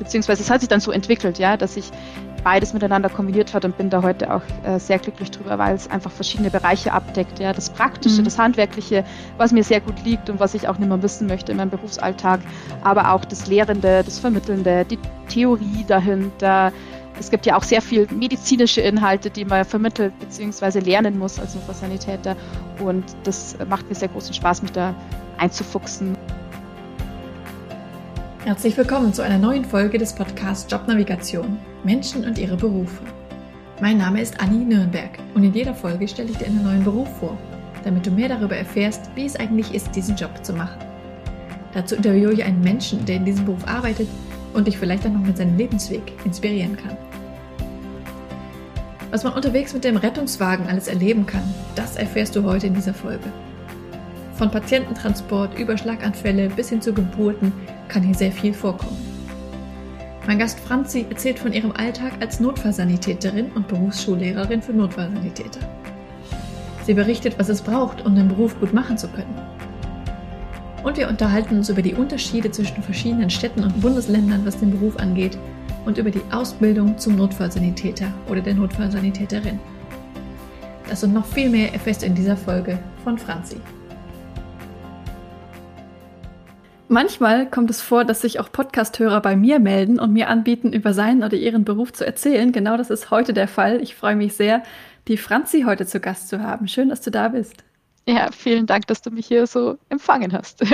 [0.00, 1.92] beziehungsweise es hat sich dann so entwickelt, ja, dass ich
[2.42, 5.90] beides miteinander kombiniert hat und bin da heute auch äh, sehr glücklich drüber, weil es
[5.90, 7.38] einfach verschiedene Bereiche abdeckt.
[7.38, 8.24] Ja, das Praktische, mhm.
[8.24, 9.04] das Handwerkliche,
[9.36, 11.70] was mir sehr gut liegt und was ich auch nicht mehr missen möchte in meinem
[11.70, 12.40] Berufsalltag,
[12.82, 16.72] aber auch das Lehrende, das Vermittelnde, die Theorie dahinter.
[17.18, 20.80] Es gibt ja auch sehr viel medizinische Inhalte, die man vermittelt bzw.
[20.80, 22.34] lernen muss als Notfallsanitäter.
[22.82, 24.94] Und das macht mir sehr großen Spaß, mich da
[25.36, 26.16] einzufuchsen.
[28.50, 33.04] Herzlich willkommen zu einer neuen Folge des Podcasts Jobnavigation Menschen und ihre Berufe.
[33.80, 37.08] Mein Name ist Anni Nürnberg und in jeder Folge stelle ich dir einen neuen Beruf
[37.20, 37.38] vor,
[37.84, 40.80] damit du mehr darüber erfährst, wie es eigentlich ist, diesen Job zu machen.
[41.74, 44.08] Dazu interviewe ich einen Menschen, der in diesem Beruf arbeitet
[44.52, 46.96] und dich vielleicht auch noch mit seinem Lebensweg inspirieren kann.
[49.12, 52.94] Was man unterwegs mit dem Rettungswagen alles erleben kann, das erfährst du heute in dieser
[52.94, 53.30] Folge.
[54.34, 57.52] Von Patiententransport über Schlaganfälle bis hin zu Geburten
[57.90, 58.96] kann hier sehr viel vorkommen.
[60.26, 65.60] Mein Gast Franzi erzählt von ihrem Alltag als Notfallsanitäterin und Berufsschullehrerin für Notfallsanitäter.
[66.86, 69.34] Sie berichtet, was es braucht, um den Beruf gut machen zu können.
[70.84, 74.96] Und wir unterhalten uns über die Unterschiede zwischen verschiedenen Städten und Bundesländern, was den Beruf
[74.98, 75.36] angeht,
[75.84, 79.58] und über die Ausbildung zum Notfallsanitäter oder der Notfallsanitäterin.
[80.88, 83.56] Das und noch viel mehr erfährst du in dieser Folge von Franzi.
[86.92, 90.92] Manchmal kommt es vor, dass sich auch Podcasthörer bei mir melden und mir anbieten, über
[90.92, 92.50] seinen oder ihren Beruf zu erzählen.
[92.50, 93.80] Genau das ist heute der Fall.
[93.80, 94.64] Ich freue mich sehr,
[95.06, 96.66] die Franzi heute zu Gast zu haben.
[96.66, 97.62] Schön, dass du da bist.
[98.08, 100.64] Ja, vielen Dank, dass du mich hier so empfangen hast.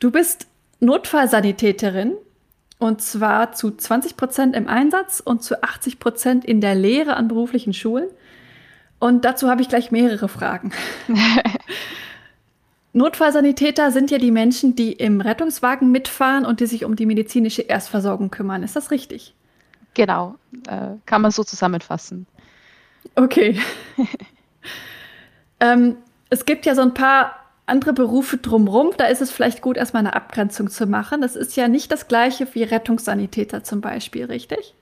[0.00, 0.48] du bist
[0.80, 2.16] Notfallsanitäterin
[2.80, 7.28] und zwar zu 20 Prozent im Einsatz und zu 80 Prozent in der Lehre an
[7.28, 8.08] beruflichen Schulen.
[8.98, 10.72] Und dazu habe ich gleich mehrere Fragen.
[12.96, 17.60] Notfallsanitäter sind ja die Menschen, die im Rettungswagen mitfahren und die sich um die medizinische
[17.60, 18.62] Erstversorgung kümmern.
[18.62, 19.34] Ist das richtig?
[19.92, 22.26] Genau, äh, kann man so zusammenfassen.
[23.14, 23.60] Okay.
[25.60, 25.96] ähm,
[26.30, 27.36] es gibt ja so ein paar
[27.66, 28.92] andere Berufe drumherum.
[28.96, 31.20] Da ist es vielleicht gut, erstmal eine Abgrenzung zu machen.
[31.20, 34.74] Das ist ja nicht das gleiche wie Rettungssanitäter zum Beispiel, richtig?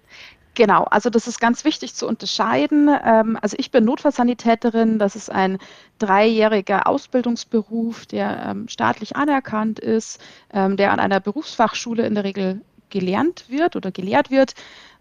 [0.54, 2.88] Genau, also das ist ganz wichtig zu unterscheiden.
[3.04, 5.58] Ähm, also ich bin Notfallsanitäterin, das ist ein
[5.98, 10.20] dreijähriger Ausbildungsberuf, der ähm, staatlich anerkannt ist,
[10.52, 12.60] ähm, der an einer Berufsfachschule in der Regel
[12.90, 14.54] gelernt wird oder gelehrt wird.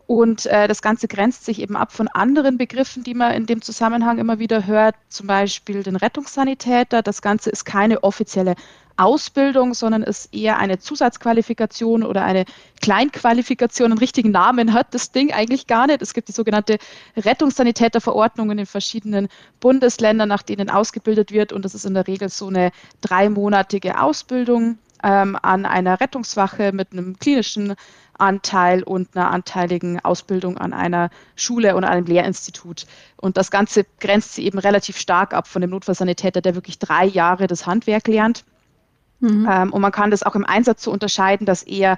[0.06, 3.62] Und äh, das Ganze grenzt sich eben ab von anderen Begriffen, die man in dem
[3.62, 7.02] Zusammenhang immer wieder hört, zum Beispiel den Rettungssanitäter.
[7.02, 8.56] Das Ganze ist keine offizielle
[8.98, 12.46] Ausbildung, sondern ist eher eine Zusatzqualifikation oder eine
[12.81, 13.92] Kleinqualifikation.
[13.92, 16.02] Einen richtigen Namen hat das Ding eigentlich gar nicht.
[16.02, 16.78] Es gibt die sogenannte
[17.18, 21.54] Rettungssanitäterverordnung in den verschiedenen Bundesländern, nach denen ausgebildet wird.
[21.54, 22.72] Und das ist in der Regel so eine
[23.02, 27.75] dreimonatige Ausbildung ähm, an einer Rettungswache mit einem klinischen
[28.18, 32.86] Anteil und einer anteiligen Ausbildung an einer Schule oder einem Lehrinstitut.
[33.18, 37.06] Und das Ganze grenzt sie eben relativ stark ab von dem Notfallsanitäter, der wirklich drei
[37.06, 38.46] Jahre das Handwerk lernt.
[39.23, 39.47] Mhm.
[39.50, 41.97] Ähm, und man kann das auch im Einsatz so unterscheiden, dass eher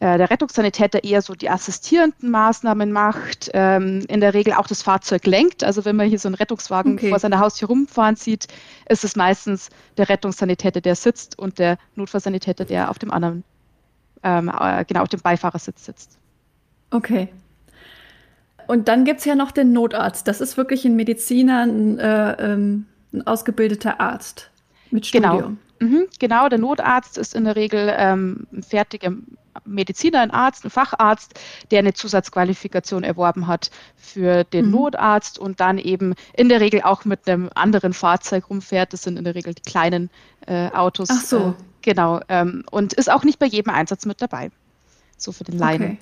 [0.00, 4.82] äh, der Rettungssanitäter eher so die assistierenden Maßnahmen macht, ähm, in der Regel auch das
[4.82, 5.62] Fahrzeug lenkt.
[5.62, 7.10] Also wenn man hier so einen Rettungswagen okay.
[7.10, 8.48] vor seiner Haustür rumfahren sieht,
[8.88, 13.44] ist es meistens der Rettungssanitäter, der sitzt und der Notfallsanitäter, der auf dem anderen,
[14.22, 16.18] ähm, äh, genau auf dem Beifahrersitz sitzt.
[16.90, 17.28] Okay.
[18.66, 20.26] Und dann gibt es ja noch den Notarzt.
[20.26, 24.50] Das ist wirklich ein Mediziner, ein, äh, ähm, ein ausgebildeter Arzt
[24.90, 25.34] mit genau.
[25.34, 25.50] Studium.
[25.50, 25.60] Genau.
[25.84, 29.12] Mhm, genau, der Notarzt ist in der Regel ähm, ein fertiger
[29.64, 31.38] Mediziner, ein Arzt, ein Facharzt,
[31.70, 34.72] der eine Zusatzqualifikation erworben hat für den mhm.
[34.72, 38.92] Notarzt und dann eben in der Regel auch mit einem anderen Fahrzeug rumfährt.
[38.92, 40.10] Das sind in der Regel die kleinen
[40.46, 41.08] äh, Autos.
[41.10, 41.38] Ach so.
[41.38, 41.52] Äh,
[41.82, 42.20] genau.
[42.28, 44.50] Ähm, und ist auch nicht bei jedem Einsatz mit dabei.
[45.16, 45.82] So für den Laien.
[45.82, 45.98] Okay.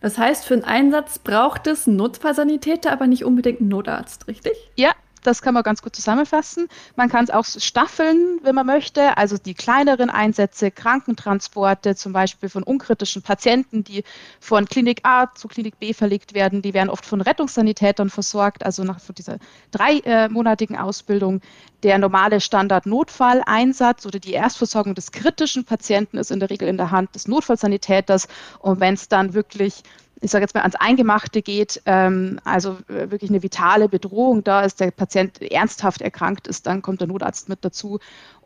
[0.00, 4.52] Das heißt, für einen Einsatz braucht es einen Notfallsanitäter, aber nicht unbedingt einen Notarzt, richtig?
[4.76, 4.92] Ja,
[5.26, 6.68] das kann man ganz gut zusammenfassen.
[6.94, 9.16] Man kann es auch staffeln, wenn man möchte.
[9.16, 14.04] Also die kleineren Einsätze, Krankentransporte, zum Beispiel von unkritischen Patienten, die
[14.40, 18.84] von Klinik A zu Klinik B verlegt werden, die werden oft von Rettungssanitätern versorgt, also
[18.84, 19.38] nach dieser
[19.72, 21.40] dreimonatigen Ausbildung.
[21.82, 26.90] Der normale Standard-Notfalleinsatz oder die Erstversorgung des kritischen Patienten ist in der Regel in der
[26.90, 28.28] Hand des Notfallsanitäters.
[28.60, 29.82] Und wenn es dann wirklich
[30.20, 34.62] ich sage jetzt mal, ans Eingemachte geht, ähm, also äh, wirklich eine vitale Bedrohung da
[34.62, 38.00] ist, der Patient ernsthaft erkrankt ist, dann kommt der Notarzt mit dazu.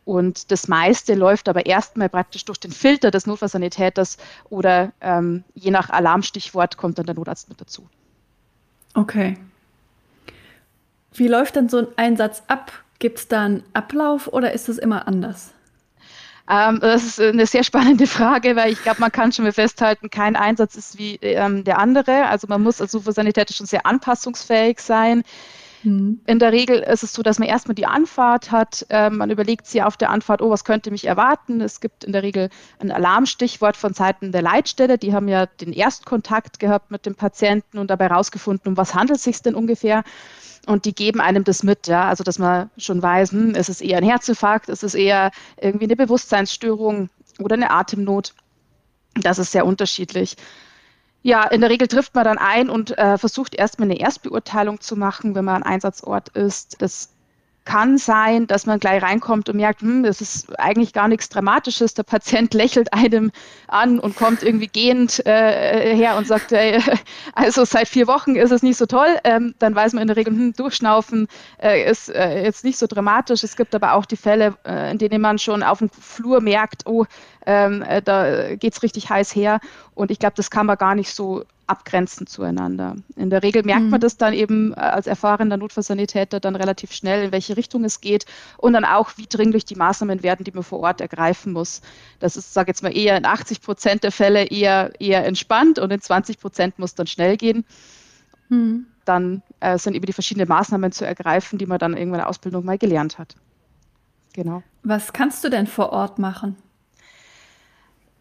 [0.05, 4.17] Und das meiste läuft aber erstmal praktisch durch den Filter des Notfallsanitäters
[4.49, 7.87] oder ähm, je nach Alarmstichwort kommt dann der Notarzt mit dazu.
[8.95, 9.37] Okay.
[11.13, 12.73] Wie läuft dann so ein Einsatz ab?
[12.99, 15.53] Gibt es da einen Ablauf oder ist es immer anders?
[16.49, 20.11] Ähm, das ist eine sehr spannende Frage, weil ich glaube, man kann schon mal festhalten,
[20.11, 22.27] kein Einsatz ist wie ähm, der andere.
[22.27, 25.23] Also man muss als Ufersanität schon sehr anpassungsfähig sein.
[25.83, 26.21] Mhm.
[26.27, 28.87] In der Regel ist es so, dass man erstmal die Anfahrt hat.
[28.91, 31.61] Ähm, man überlegt sich auf der Anfahrt, oh, was könnte mich erwarten?
[31.61, 34.99] Es gibt in der Regel ein Alarmstichwort von Seiten der Leitstelle.
[34.99, 39.19] Die haben ja den Erstkontakt gehabt mit dem Patienten und dabei herausgefunden, um was handelt
[39.19, 40.05] es sich denn ungefähr.
[40.67, 43.81] Und die geben einem das mit, ja, also dass man schon weiß, hm, ist es
[43.81, 45.31] eher ein Herzinfarkt, ist es eher
[45.61, 47.09] irgendwie eine Bewusstseinsstörung
[47.39, 48.35] oder eine Atemnot.
[49.15, 50.37] Das ist sehr unterschiedlich.
[51.23, 54.97] Ja, in der Regel trifft man dann ein und äh, versucht erstmal eine Erstbeurteilung zu
[54.97, 56.81] machen, wenn man an Einsatzort ist.
[56.81, 57.11] Das
[57.71, 61.95] kann sein, dass man gleich reinkommt und merkt, hm, das ist eigentlich gar nichts Dramatisches.
[61.95, 63.31] Der Patient lächelt einem
[63.69, 66.81] an und kommt irgendwie gehend äh, her und sagt, äh,
[67.35, 69.19] also seit vier Wochen ist es nicht so toll.
[69.23, 71.29] Ähm, dann weiß man in der Regel, hm, Durchschnaufen
[71.63, 73.45] äh, ist äh, jetzt nicht so dramatisch.
[73.45, 76.87] Es gibt aber auch die Fälle, äh, in denen man schon auf dem Flur merkt,
[76.87, 77.05] oh,
[77.47, 79.61] ähm, äh, da geht es richtig heiß her.
[80.01, 82.97] Und ich glaube, das kann man gar nicht so abgrenzen zueinander.
[83.17, 83.91] In der Regel merkt mhm.
[83.91, 88.01] man das dann eben äh, als erfahrener Notfallsanitäter dann relativ schnell, in welche Richtung es
[88.01, 88.25] geht
[88.57, 91.83] und dann auch, wie dringlich die Maßnahmen werden, die man vor Ort ergreifen muss.
[92.19, 95.91] Das ist, sage jetzt mal, eher in 80 Prozent der Fälle eher, eher entspannt und
[95.91, 97.67] in 20 Prozent muss dann schnell gehen.
[98.49, 98.87] Mhm.
[99.05, 102.31] Dann äh, sind eben die verschiedenen Maßnahmen zu ergreifen, die man dann irgendwann in der
[102.31, 103.37] Ausbildung mal gelernt hat.
[104.33, 104.63] Genau.
[104.83, 106.57] Was kannst du denn vor Ort machen?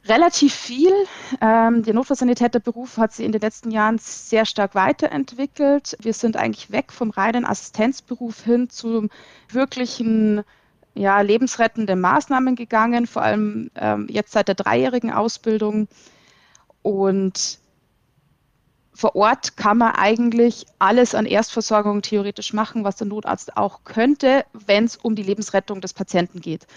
[0.10, 0.92] Relativ viel.
[1.40, 5.96] Ähm, der Notfallsanitäterberuf hat sich in den letzten Jahren sehr stark weiterentwickelt.
[6.02, 9.08] Wir sind eigentlich weg vom reinen Assistenzberuf hin zu
[9.50, 10.44] wirklichen
[10.96, 15.88] ja, lebensrettenden Maßnahmen gegangen, vor allem ähm, jetzt seit der dreijährigen Ausbildung.
[16.82, 17.60] Und
[18.94, 24.46] vor Ort kann man eigentlich alles an Erstversorgung theoretisch machen, was der Notarzt auch könnte,
[24.52, 26.68] wenn es um die Lebensrettung des Patienten geht.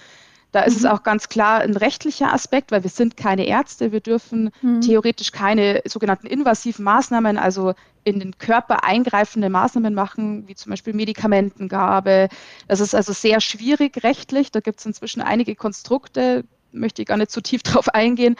[0.52, 0.78] Da ist mhm.
[0.78, 3.90] es auch ganz klar ein rechtlicher Aspekt, weil wir sind keine Ärzte.
[3.90, 4.82] Wir dürfen mhm.
[4.82, 7.72] theoretisch keine sogenannten invasiven Maßnahmen, also
[8.04, 12.28] in den Körper eingreifende Maßnahmen machen, wie zum Beispiel Medikamentengabe.
[12.68, 14.52] Das ist also sehr schwierig rechtlich.
[14.52, 18.36] Da gibt es inzwischen einige Konstrukte, möchte ich gar nicht zu tief drauf eingehen.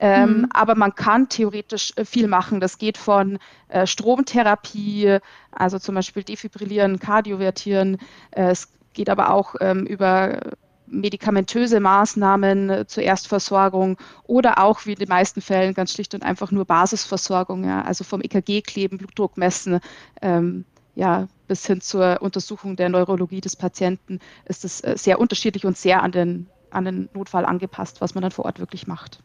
[0.00, 0.48] Ähm, mhm.
[0.52, 2.60] Aber man kann theoretisch äh, viel machen.
[2.60, 5.18] Das geht von äh, Stromtherapie,
[5.50, 7.98] also zum Beispiel Defibrillieren, Kardiovertieren.
[8.30, 10.40] Äh, es geht aber auch ähm, über
[10.90, 16.22] medikamentöse Maßnahmen äh, zur Erstversorgung oder auch wie in den meisten Fällen ganz schlicht und
[16.22, 19.80] einfach nur Basisversorgung, ja, also vom EKG kleben, Blutdruck messen,
[20.22, 20.64] ähm,
[20.94, 25.76] ja, bis hin zur Untersuchung der Neurologie des Patienten ist es äh, sehr unterschiedlich und
[25.76, 29.20] sehr an den, an den Notfall angepasst, was man dann vor Ort wirklich macht.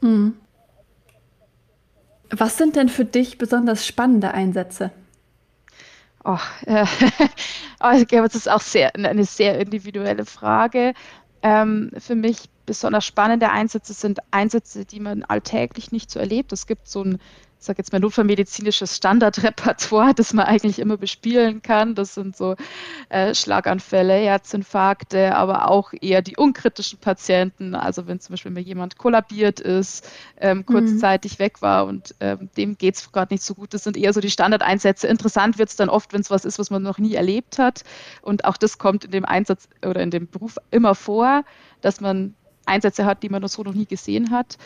[0.00, 0.34] Mhm.
[2.30, 4.90] Was sind denn für dich besonders spannende Einsätze?
[6.24, 6.86] Oh, äh,
[8.00, 10.94] ich glaube, das ist auch sehr, eine sehr individuelle Frage.
[11.42, 16.52] Ähm, für mich besonders spannende Einsätze sind Einsätze, die man alltäglich nicht so erlebt.
[16.52, 17.18] Es gibt so ein
[17.64, 21.94] sage jetzt mal notfallmedizinisches Standardrepertoire, das man eigentlich immer bespielen kann.
[21.94, 22.56] Das sind so
[23.08, 27.74] äh, Schlaganfälle, Herzinfarkte, aber auch eher die unkritischen Patienten.
[27.74, 30.08] Also wenn zum Beispiel mal jemand kollabiert ist,
[30.40, 31.42] ähm, kurzzeitig mhm.
[31.42, 33.74] weg war und ähm, dem geht es gerade nicht so gut.
[33.74, 35.06] Das sind eher so die Standardeinsätze.
[35.06, 37.84] Interessant wird es dann oft, wenn es was ist, was man noch nie erlebt hat.
[38.22, 41.44] Und auch das kommt in dem Einsatz oder in dem Beruf immer vor,
[41.80, 42.34] dass man
[42.66, 44.58] Einsätze hat, die man so noch nie gesehen hat.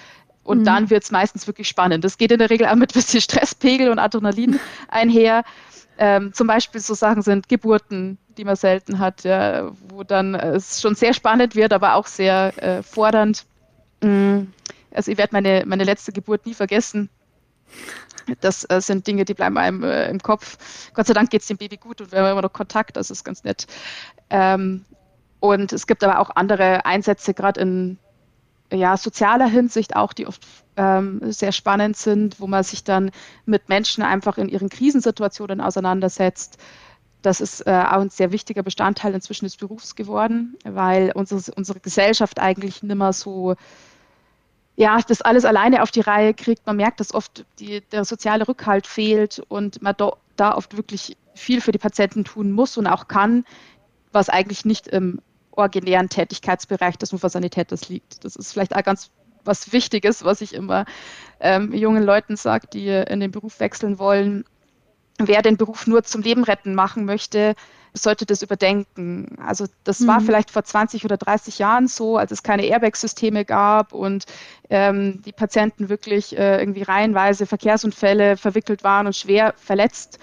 [0.48, 0.64] Und mhm.
[0.64, 2.04] dann wird es meistens wirklich spannend.
[2.04, 5.44] Das geht in der Regel auch mit ein bisschen Stresspegel und Adrenalin einher.
[5.98, 10.52] Ähm, zum Beispiel so Sachen sind Geburten, die man selten hat, ja, wo dann äh,
[10.52, 13.44] es schon sehr spannend wird, aber auch sehr äh, fordernd.
[14.00, 14.50] Mhm.
[14.94, 17.10] Also ich werde meine, meine letzte Geburt nie vergessen.
[18.40, 20.56] Das äh, sind Dinge, die bleiben einem äh, im Kopf.
[20.94, 23.10] Gott sei Dank geht es dem Baby gut und wir haben immer noch Kontakt, das
[23.10, 23.66] ist ganz nett.
[24.30, 24.86] Ähm,
[25.40, 27.98] und es gibt aber auch andere Einsätze, gerade in
[28.72, 30.46] ja, sozialer Hinsicht auch, die oft
[30.76, 33.10] ähm, sehr spannend sind, wo man sich dann
[33.46, 36.58] mit Menschen einfach in ihren Krisensituationen auseinandersetzt.
[37.22, 41.80] Das ist äh, auch ein sehr wichtiger Bestandteil inzwischen des Berufs geworden, weil unsere, unsere
[41.80, 43.56] Gesellschaft eigentlich nicht mehr so,
[44.76, 46.66] ja, das alles alleine auf die Reihe kriegt.
[46.66, 51.16] Man merkt, dass oft die, der soziale Rückhalt fehlt und man do, da oft wirklich
[51.34, 53.44] viel für die Patienten tun muss und auch kann,
[54.12, 55.20] was eigentlich nicht im
[55.58, 58.24] originären Tätigkeitsbereich des Ufersanitäters liegt.
[58.24, 59.10] Das ist vielleicht auch ganz
[59.44, 60.84] was Wichtiges, was ich immer
[61.40, 64.44] ähm, jungen Leuten sage, die in den Beruf wechseln wollen.
[65.18, 67.54] Wer den Beruf nur zum Leben retten machen möchte,
[67.92, 69.36] sollte das überdenken.
[69.44, 70.06] Also das mhm.
[70.08, 74.26] war vielleicht vor 20 oder 30 Jahren so, als es keine Airbag-Systeme gab und
[74.70, 80.18] ähm, die Patienten wirklich äh, irgendwie reihenweise Verkehrsunfälle verwickelt waren und schwer verletzt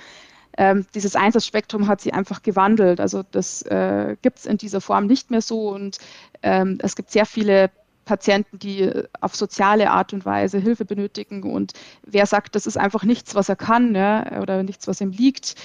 [0.58, 3.00] ähm, dieses Einsatzspektrum hat sich einfach gewandelt.
[3.00, 5.98] Also das äh, gibt es in dieser Form nicht mehr so und
[6.44, 7.70] ähm, es gibt sehr viele
[8.06, 13.04] Patienten, die auf soziale Art und Weise Hilfe benötigen und wer sagt, das ist einfach
[13.04, 15.56] nichts, was er kann ja, oder nichts, was ihm liegt,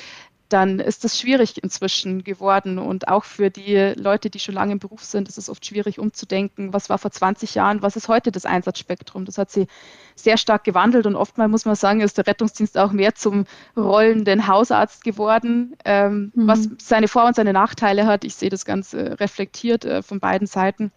[0.52, 2.78] dann ist das schwierig inzwischen geworden.
[2.78, 5.98] Und auch für die Leute, die schon lange im Beruf sind, ist es oft schwierig
[5.98, 9.24] umzudenken, was war vor 20 Jahren, was ist heute das Einsatzspektrum.
[9.24, 9.68] Das hat sich
[10.16, 14.46] sehr stark gewandelt und oftmals muss man sagen, ist der Rettungsdienst auch mehr zum rollenden
[14.46, 16.46] Hausarzt geworden, ähm, mhm.
[16.46, 18.24] was seine Vor- und seine Nachteile hat.
[18.24, 20.92] Ich sehe das ganz äh, reflektiert äh, von beiden Seiten.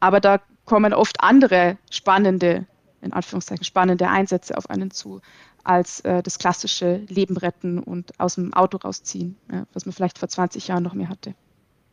[0.00, 2.66] Aber da kommen oft andere spannende,
[3.00, 5.20] in Anführungszeichen spannende Einsätze auf einen zu
[5.64, 10.18] als äh, das klassische Leben retten und aus dem Auto rausziehen, ja, was man vielleicht
[10.18, 11.34] vor 20 Jahren noch mehr hatte.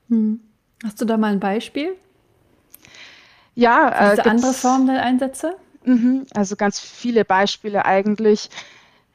[0.10, 0.40] Hm.
[0.84, 1.96] Hast du da mal ein Beispiel?
[3.56, 5.56] Ja, äh, Diese andere Form der Einsätze?
[5.84, 8.50] Mhm, also ganz viele Beispiele eigentlich.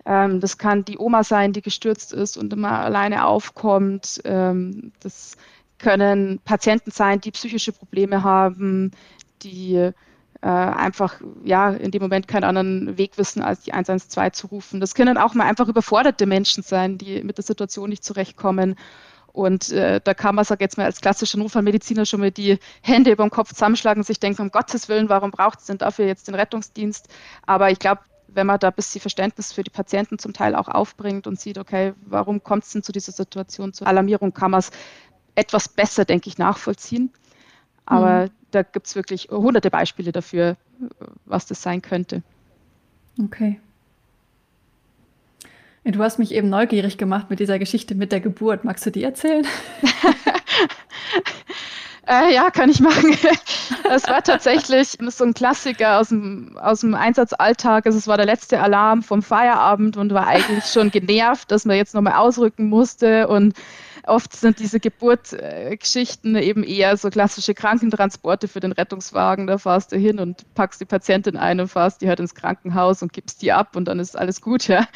[0.04, 4.20] Ähm, das kann die Oma sein, die gestürzt ist und immer alleine aufkommt.
[4.25, 5.37] Ähm, das
[5.78, 8.90] können Patienten sein, die psychische Probleme haben,
[9.42, 9.90] die
[10.44, 14.78] äh, einfach ja in dem Moment keinen anderen Weg wissen, als die 112 zu rufen.
[14.78, 18.76] Das können auch mal einfach überforderte Menschen sein, die mit der Situation nicht zurechtkommen.
[19.32, 23.10] Und äh, da kann man, sag jetzt mal, als klassischer Notfallmediziner schon mal die Hände
[23.10, 26.04] über den Kopf zusammenschlagen und sich denken, um Gottes Willen, warum braucht es denn dafür
[26.06, 27.08] jetzt den Rettungsdienst?
[27.46, 30.68] Aber ich glaube, wenn man da ein bisschen Verständnis für die Patienten zum Teil auch
[30.68, 34.60] aufbringt und sieht, okay, warum kommt es denn zu dieser Situation, zur Alarmierung, kann man
[34.60, 34.70] es
[35.36, 37.10] etwas besser, denke ich, nachvollziehen.
[37.86, 38.30] Aber mhm.
[38.50, 40.56] da gibt es wirklich hunderte Beispiele dafür,
[41.24, 42.22] was das sein könnte.
[43.22, 43.60] Okay.
[45.84, 48.64] Du hast mich eben neugierig gemacht mit dieser Geschichte mit der Geburt.
[48.64, 49.46] Magst du die erzählen?
[52.06, 53.16] äh, ja, kann ich machen.
[53.90, 57.87] Es war tatsächlich so ein Klassiker aus dem, aus dem Einsatzalltag.
[57.87, 61.76] Also es war der letzte Alarm vom Feierabend und war eigentlich schon genervt, dass man
[61.76, 63.54] jetzt nochmal ausrücken musste und
[64.06, 69.46] Oft sind diese Geburtsgeschichten eben eher so klassische Krankentransporte für den Rettungswagen.
[69.46, 73.02] Da fährst du hin und packst die Patientin ein und fährst die halt ins Krankenhaus
[73.02, 74.87] und gibst die ab und dann ist alles gut, ja.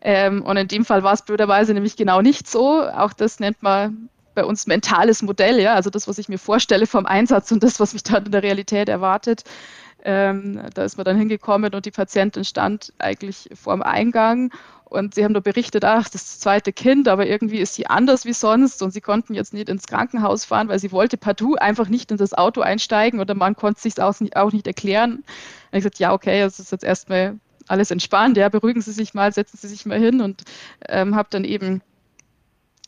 [0.00, 2.82] Ähm, und in dem Fall war es blöderweise nämlich genau nicht so.
[2.82, 6.86] Auch das nennt man bei uns mentales Modell, ja, also das, was ich mir vorstelle
[6.86, 9.44] vom Einsatz und das, was mich dann in der Realität erwartet.
[10.06, 14.52] Ähm, da ist man dann hingekommen und die Patientin stand eigentlich vor dem Eingang
[14.84, 18.32] und sie haben nur berichtet, ach, das zweite Kind, aber irgendwie ist sie anders wie
[18.32, 22.10] sonst und sie konnten jetzt nicht ins Krankenhaus fahren, weil sie wollte partout einfach nicht
[22.10, 25.14] in das Auto einsteigen oder man konnte sich auch nicht, auch nicht erklären.
[25.14, 25.24] Und
[25.72, 29.32] ich gesagt, ja, okay, das ist jetzt erstmal alles entspannt, ja, beruhigen Sie sich mal,
[29.32, 30.42] setzen Sie sich mal hin und
[30.88, 31.80] ähm, habe dann eben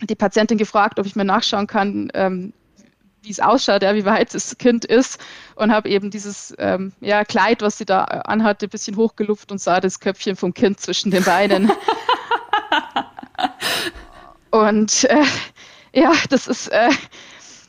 [0.02, 2.52] die Patientin gefragt, ob ich mir nachschauen kann, ähm,
[3.22, 5.20] wie es ausschaut, ja, wie weit das Kind ist
[5.56, 9.60] und habe eben dieses ähm, ja, Kleid, was sie da anhatte, ein bisschen hochgelupft und
[9.60, 11.72] sah das Köpfchen vom Kind zwischen den Beinen.
[14.50, 15.24] und äh,
[15.92, 16.90] ja, das ist äh,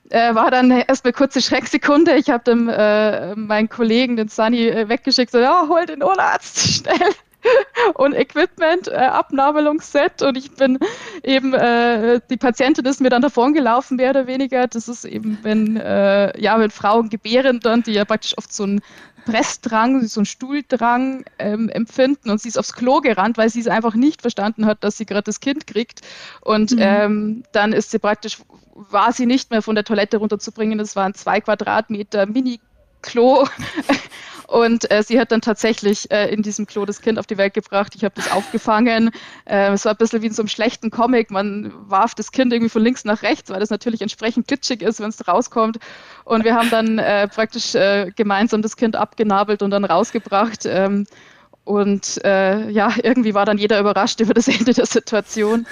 [0.10, 2.16] äh, war dann erst eine kurze Schrecksekunde.
[2.16, 6.60] Ich habe dann äh, meinen Kollegen, den Sunny, äh, weggeschickt, so, ja, hol den Ohnarzt
[6.76, 7.14] schnell.
[7.96, 10.80] und Equipment, äh, Abnabelungsset und ich bin
[11.24, 14.68] eben, äh, die Patientin ist mir dann davon gelaufen, mehr oder weniger.
[14.68, 18.64] Das ist eben, wenn, äh, ja, wenn Frauen gebären dann, die ja praktisch oft so
[18.64, 18.82] einen
[19.26, 23.68] Pressdrang, so einen Stuhldrang ähm, empfinden und sie ist aufs Klo gerannt, weil sie es
[23.68, 26.02] einfach nicht verstanden hat, dass sie gerade das Kind kriegt
[26.42, 26.78] und mhm.
[26.80, 28.38] ähm, dann ist sie praktisch,
[28.74, 32.62] war sie nicht mehr von der Toilette runterzubringen, das waren zwei Quadratmeter Mini
[33.02, 33.46] Klo
[34.48, 37.54] Und äh, sie hat dann tatsächlich äh, in diesem Klo das Kind auf die Welt
[37.54, 37.94] gebracht.
[37.96, 39.12] Ich habe das aufgefangen.
[39.44, 41.32] Äh, es war ein bisschen wie in so einem schlechten Comic.
[41.32, 45.02] Man warf das Kind irgendwie von links nach rechts, weil das natürlich entsprechend glitschig ist,
[45.02, 45.80] wenn es rauskommt.
[46.24, 50.66] Und wir haben dann äh, praktisch äh, gemeinsam das Kind abgenabelt und dann rausgebracht.
[50.66, 51.06] Ähm,
[51.66, 55.68] und äh, ja, irgendwie war dann jeder überrascht über das Ende der Situation.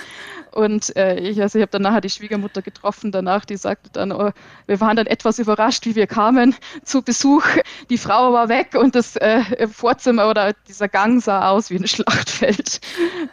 [0.55, 4.13] Und äh, ich, also ich habe dann nachher die Schwiegermutter getroffen danach, die sagte dann,
[4.13, 4.31] oh,
[4.67, 7.45] wir waren dann etwas überrascht, wie wir kamen zu Besuch.
[7.89, 11.88] Die Frau war weg und das äh, Vorzimmer oder dieser Gang sah aus wie ein
[11.89, 12.79] Schlachtfeld.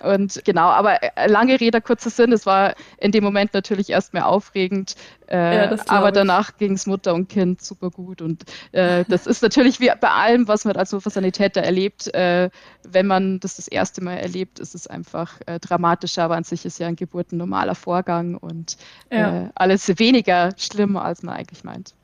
[0.03, 4.25] Und genau, aber äh, lange Rede, kurzer Sinn, es war in dem Moment natürlich erstmal
[4.25, 4.97] aufregend,
[5.33, 8.21] äh, ja, aber danach ging es Mutter und Kind super gut.
[8.21, 12.13] Und äh, das ist natürlich wie bei allem, was man als Notfallsanitäter erlebt.
[12.15, 12.51] Äh,
[12.87, 16.67] wenn man das das erste Mal erlebt, ist es einfach äh, dramatischer, aber an sich
[16.67, 18.77] ist ja ein Geburt ein normaler Vorgang und
[19.11, 19.45] ja.
[19.45, 21.95] Äh, alles weniger schlimm, als man eigentlich meint.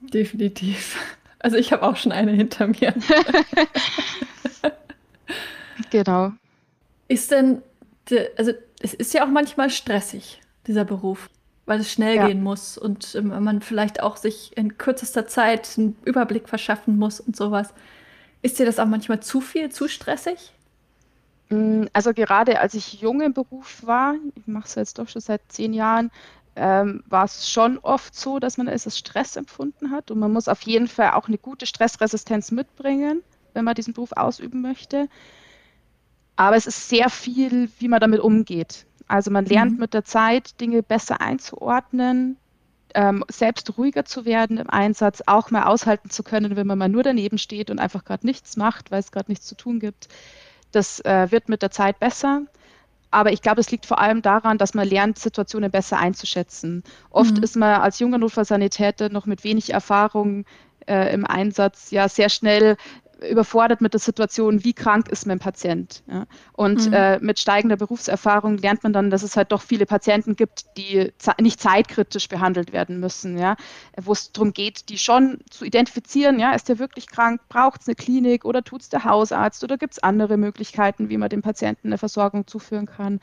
[0.00, 0.96] Definitiv.
[1.40, 2.94] Also ich habe auch schon eine hinter mir.
[5.90, 6.32] genau.
[7.08, 7.62] Ist denn,
[8.36, 11.28] also es ist ja auch manchmal stressig, dieser Beruf
[11.66, 12.26] weil es schnell ja.
[12.26, 17.20] gehen muss und ähm, man vielleicht auch sich in kürzester Zeit einen Überblick verschaffen muss
[17.20, 17.72] und sowas.
[18.42, 20.52] Ist dir das auch manchmal zu viel, zu stressig?
[21.50, 25.22] Mm, also gerade als ich jung im Beruf war, ich mache es jetzt doch schon
[25.22, 26.10] seit zehn Jahren,
[26.56, 30.10] ähm, war es schon oft so, dass man es als Stress empfunden hat.
[30.10, 33.22] Und man muss auf jeden Fall auch eine gute Stressresistenz mitbringen,
[33.54, 35.08] wenn man diesen Beruf ausüben möchte.
[36.36, 38.86] Aber es ist sehr viel, wie man damit umgeht.
[39.08, 39.80] Also man lernt mhm.
[39.80, 42.36] mit der Zeit, Dinge besser einzuordnen,
[42.94, 46.88] ähm, selbst ruhiger zu werden im Einsatz, auch mal aushalten zu können, wenn man mal
[46.88, 50.08] nur daneben steht und einfach gerade nichts macht, weil es gerade nichts zu tun gibt.
[50.72, 52.42] Das äh, wird mit der Zeit besser.
[53.10, 56.82] Aber ich glaube, es liegt vor allem daran, dass man lernt, Situationen besser einzuschätzen.
[57.10, 57.42] Oft mhm.
[57.42, 60.46] ist man als junger Notfallsanitäter noch mit wenig Erfahrung
[60.86, 62.76] äh, im Einsatz ja sehr schnell
[63.30, 66.02] überfordert mit der Situation, wie krank ist mein Patient.
[66.06, 66.26] Ja?
[66.52, 66.92] Und mhm.
[66.92, 71.12] äh, mit steigender Berufserfahrung lernt man dann, dass es halt doch viele Patienten gibt, die
[71.40, 73.56] nicht zeitkritisch behandelt werden müssen, ja?
[74.00, 77.88] wo es darum geht, die schon zu identifizieren, ja, ist der wirklich krank, braucht es
[77.88, 81.42] eine Klinik oder tut es der Hausarzt oder gibt es andere Möglichkeiten, wie man dem
[81.42, 83.20] Patienten eine Versorgung zuführen kann.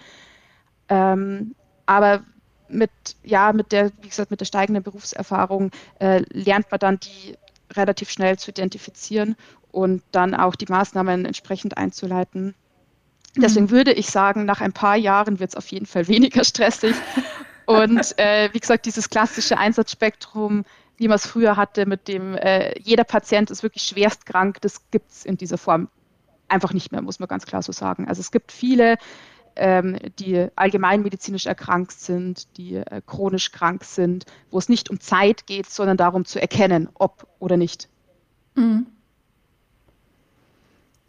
[0.89, 2.23] Ähm, aber
[2.69, 2.91] mit,
[3.23, 7.35] ja, mit der, wie gesagt, mit der steigenden Berufserfahrung äh, lernt man dann die
[7.73, 9.35] relativ schnell zu identifizieren
[9.71, 12.55] und dann auch die Maßnahmen entsprechend einzuleiten.
[13.35, 13.71] Deswegen mhm.
[13.71, 16.95] würde ich sagen, nach ein paar Jahren wird es auf jeden Fall weniger stressig.
[17.65, 20.65] Und äh, wie gesagt, dieses klassische Einsatzspektrum,
[20.97, 24.89] wie man es früher hatte, mit dem äh, jeder Patient ist wirklich schwerst krank, das
[24.91, 25.87] gibt es in dieser Form
[26.47, 28.07] einfach nicht mehr, muss man ganz klar so sagen.
[28.07, 28.97] Also es gibt viele,
[29.55, 35.45] ähm, die allgemeinmedizinisch erkrankt sind, die äh, chronisch krank sind, wo es nicht um Zeit
[35.45, 37.87] geht, sondern darum zu erkennen, ob oder nicht.
[38.55, 38.87] Mhm.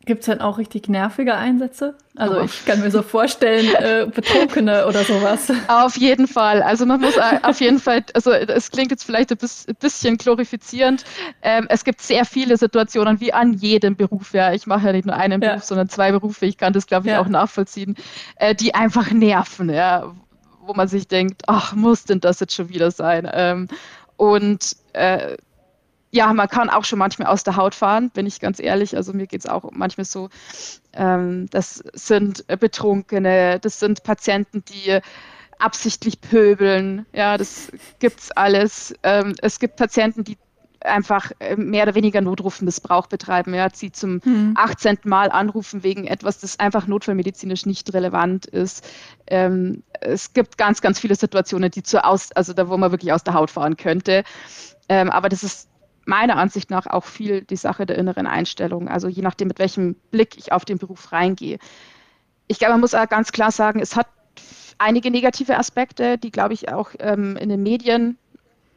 [0.07, 1.95] Gibt es dann auch richtig nervige Einsätze?
[2.17, 2.45] Also oh.
[2.45, 5.53] ich kann mir so vorstellen, äh, Betrunkene oder sowas.
[5.69, 6.63] Auf jeden Fall.
[6.63, 11.05] Also man muss auf jeden Fall, also es klingt jetzt vielleicht ein bisschen glorifizierend.
[11.43, 14.33] Ähm, es gibt sehr viele Situationen, wie an jedem Beruf.
[14.33, 15.51] Ja, ich mache ja nicht nur einen ja.
[15.51, 16.47] Beruf, sondern zwei Berufe.
[16.47, 17.21] Ich kann das, glaube ich, ja.
[17.21, 17.97] auch nachvollziehen,
[18.37, 19.69] äh, die einfach nerven.
[19.69, 20.15] Ja,
[20.63, 23.29] wo man sich denkt, ach, muss denn das jetzt schon wieder sein?
[23.33, 23.69] Ähm,
[24.17, 25.37] und äh,
[26.11, 28.97] ja, man kann auch schon manchmal aus der Haut fahren, bin ich ganz ehrlich.
[28.97, 30.29] Also mir geht es auch manchmal so,
[30.93, 34.99] ähm, das sind Betrunkene, das sind Patienten, die
[35.59, 37.07] absichtlich pöbeln.
[37.13, 38.95] Ja, das gibt's alles.
[39.03, 40.37] Ähm, es gibt Patienten, die
[40.83, 44.55] einfach äh, mehr oder weniger Notrufmissbrauch betreiben, ja, sie zum hm.
[44.57, 44.99] 18.
[45.05, 48.89] Mal anrufen wegen etwas, das einfach notfallmedizinisch nicht relevant ist.
[49.27, 53.13] Ähm, es gibt ganz, ganz viele Situationen, die zu aus, also da, wo man wirklich
[53.13, 54.25] aus der Haut fahren könnte.
[54.89, 55.69] Ähm, aber das ist
[56.05, 59.95] meiner Ansicht nach auch viel die Sache der inneren Einstellung, also je nachdem, mit welchem
[60.11, 61.59] Blick ich auf den Beruf reingehe.
[62.47, 64.09] Ich glaube, man muss auch ganz klar sagen, es hat
[64.79, 68.19] einige negative Aspekte, die, glaube ich, auch ähm, in den Medien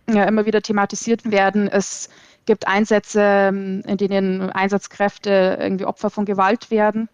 [0.09, 1.67] ja, immer wieder thematisiert werden.
[1.67, 2.09] Es
[2.45, 7.07] gibt Einsätze, ähm, in denen Einsatzkräfte irgendwie Opfer von Gewalt werden,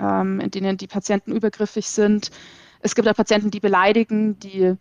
[0.00, 2.30] ähm, in denen die Patienten übergriffig sind.
[2.80, 4.76] Es gibt auch Patienten, die beleidigen, die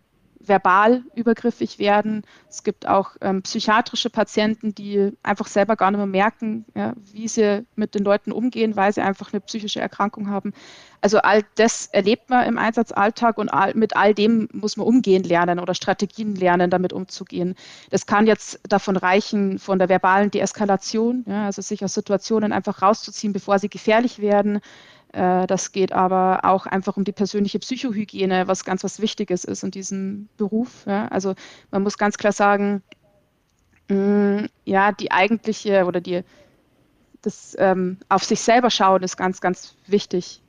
[0.47, 2.23] verbal übergriffig werden.
[2.49, 7.27] Es gibt auch ähm, psychiatrische Patienten, die einfach selber gar nicht mehr merken, ja, wie
[7.27, 10.53] sie mit den Leuten umgehen, weil sie einfach eine psychische Erkrankung haben.
[11.01, 15.23] Also all das erlebt man im Einsatzalltag und all, mit all dem muss man umgehen
[15.23, 17.55] lernen oder Strategien lernen, damit umzugehen.
[17.91, 22.81] Das kann jetzt davon reichen, von der verbalen Deeskalation, ja, also sich aus Situationen einfach
[22.81, 24.61] rauszuziehen, bevor sie gefährlich werden,
[25.15, 29.71] das geht aber auch einfach um die persönliche Psychohygiene, was ganz was Wichtiges ist in
[29.71, 30.85] diesem Beruf.
[30.85, 31.35] Also
[31.71, 32.83] man muss ganz klar sagen,
[33.87, 36.23] mm, ja, die eigentliche oder die
[37.21, 40.41] das ähm, auf sich selber schauen ist ganz, ganz wichtig.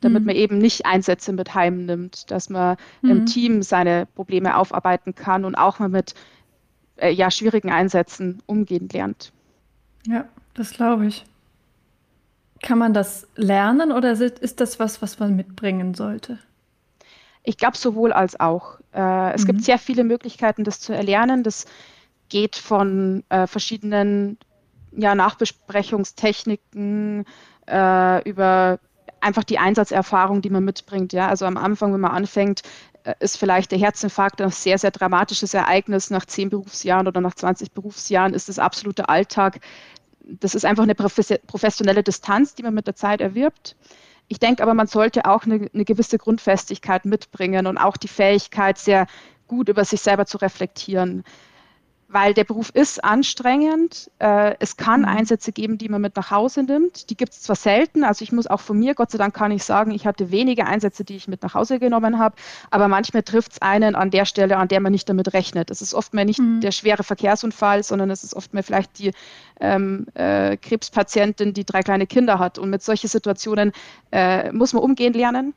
[0.00, 0.26] damit mhm.
[0.26, 3.10] man eben nicht Einsätze mit heimnimmt, dass man mhm.
[3.10, 6.14] im Team seine Probleme aufarbeiten kann und auch mal mit
[6.96, 9.32] äh, ja, schwierigen Einsätzen umgehen lernt.
[10.06, 11.24] Ja, das glaube ich.
[12.62, 16.38] Kann man das lernen oder ist das was, was man mitbringen sollte?
[17.44, 18.80] Ich glaube sowohl als auch.
[18.92, 19.46] Äh, es mhm.
[19.46, 21.44] gibt sehr viele Möglichkeiten, das zu erlernen.
[21.44, 21.66] Das
[22.28, 24.38] geht von äh, verschiedenen
[24.92, 27.24] ja, Nachbesprechungstechniken
[27.66, 28.78] äh, über
[29.20, 31.12] einfach die Einsatzerfahrung, die man mitbringt.
[31.12, 31.28] Ja?
[31.28, 32.62] Also am Anfang, wenn man anfängt,
[33.04, 36.10] äh, ist vielleicht der Herzinfarkt ein sehr, sehr dramatisches Ereignis.
[36.10, 39.60] Nach zehn Berufsjahren oder nach 20 Berufsjahren ist es absoluter Alltag
[40.28, 43.76] das ist einfach eine professionelle Distanz, die man mit der Zeit erwirbt.
[44.28, 48.76] Ich denke aber, man sollte auch eine, eine, gewisse Grundfestigkeit mitbringen und auch die Fähigkeit,
[48.78, 49.06] sehr
[49.46, 51.24] gut über sich selber zu reflektieren.
[52.08, 54.10] Weil der Beruf ist anstrengend.
[54.18, 55.08] Äh, es kann mhm.
[55.08, 57.10] Einsätze geben, die man mit nach Hause nimmt.
[57.10, 59.52] Die gibt es zwar selten, also ich muss auch von mir, Gott sei Dank kann
[59.52, 62.34] ich sagen, ich hatte wenige Einsätze, die ich mit nach Hause genommen habe,
[62.70, 65.70] aber manchmal trifft es einen an der Stelle, an der man nicht damit rechnet.
[65.70, 66.60] Es ist oft mal nicht mhm.
[66.60, 69.12] der schwere Verkehrsunfall, sondern es ist oft mal vielleicht die
[69.60, 72.58] ähm, äh, Krebspatientin, die drei kleine Kinder hat.
[72.58, 73.72] Und mit solchen Situationen
[74.12, 75.52] äh, muss man umgehen lernen.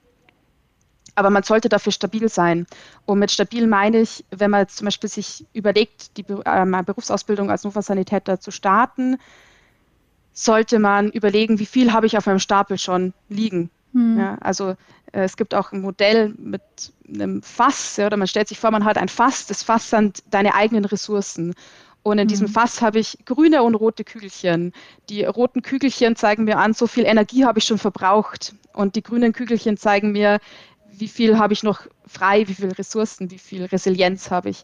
[1.16, 2.66] Aber man sollte dafür stabil sein.
[3.06, 7.64] Und mit stabil meine ich, wenn man zum Beispiel sich überlegt, die äh, Berufsausbildung als
[7.64, 9.18] Notfallsanitäter zu starten,
[10.34, 13.70] sollte man überlegen, wie viel habe ich auf meinem Stapel schon liegen.
[13.94, 14.18] Hm.
[14.18, 14.70] Ja, also
[15.12, 16.62] äh, es gibt auch ein Modell mit
[17.08, 20.24] einem Fass, ja, oder man stellt sich vor, man hat ein Fass, das Fass sind
[20.30, 21.54] deine eigenen Ressourcen.
[22.04, 22.54] Und in diesem hm.
[22.54, 24.74] Fass habe ich grüne und rote Kügelchen.
[25.10, 28.56] Die roten Kügelchen zeigen mir an, so viel Energie habe ich schon verbraucht.
[28.74, 30.40] Und die grünen Kügelchen zeigen mir,
[31.02, 34.64] wie viel habe ich noch frei, wie viele Ressourcen, wie viel Resilienz habe ich.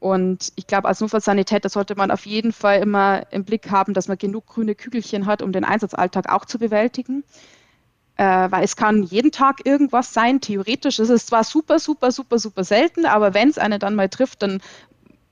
[0.00, 4.08] Und ich glaube, als Notfallsanitäter sollte man auf jeden Fall immer im Blick haben, dass
[4.08, 7.24] man genug grüne Kügelchen hat, um den Einsatzalltag auch zu bewältigen.
[8.16, 10.98] Äh, weil es kann jeden Tag irgendwas sein, theoretisch.
[10.98, 14.42] Es ist zwar super, super, super, super selten, aber wenn es einen dann mal trifft,
[14.42, 14.60] dann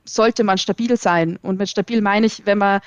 [0.05, 1.39] sollte man stabil sein.
[1.43, 2.81] Und mit stabil meine ich, wenn man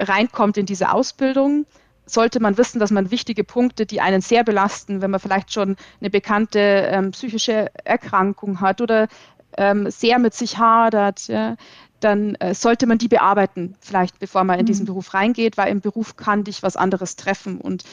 [0.00, 1.66] reinkommt in diese Ausbildung,
[2.06, 5.76] sollte man wissen, dass man wichtige Punkte, die einen sehr belasten, wenn man vielleicht schon
[6.00, 9.08] eine bekannte ähm, psychische Erkrankung hat oder
[9.56, 11.56] ähm, sehr mit sich hadert, ja,
[12.00, 14.88] dann äh, sollte man die bearbeiten, vielleicht bevor man in diesen mhm.
[14.88, 17.60] Beruf reingeht, weil im Beruf kann dich was anderes treffen.
[17.60, 17.84] Und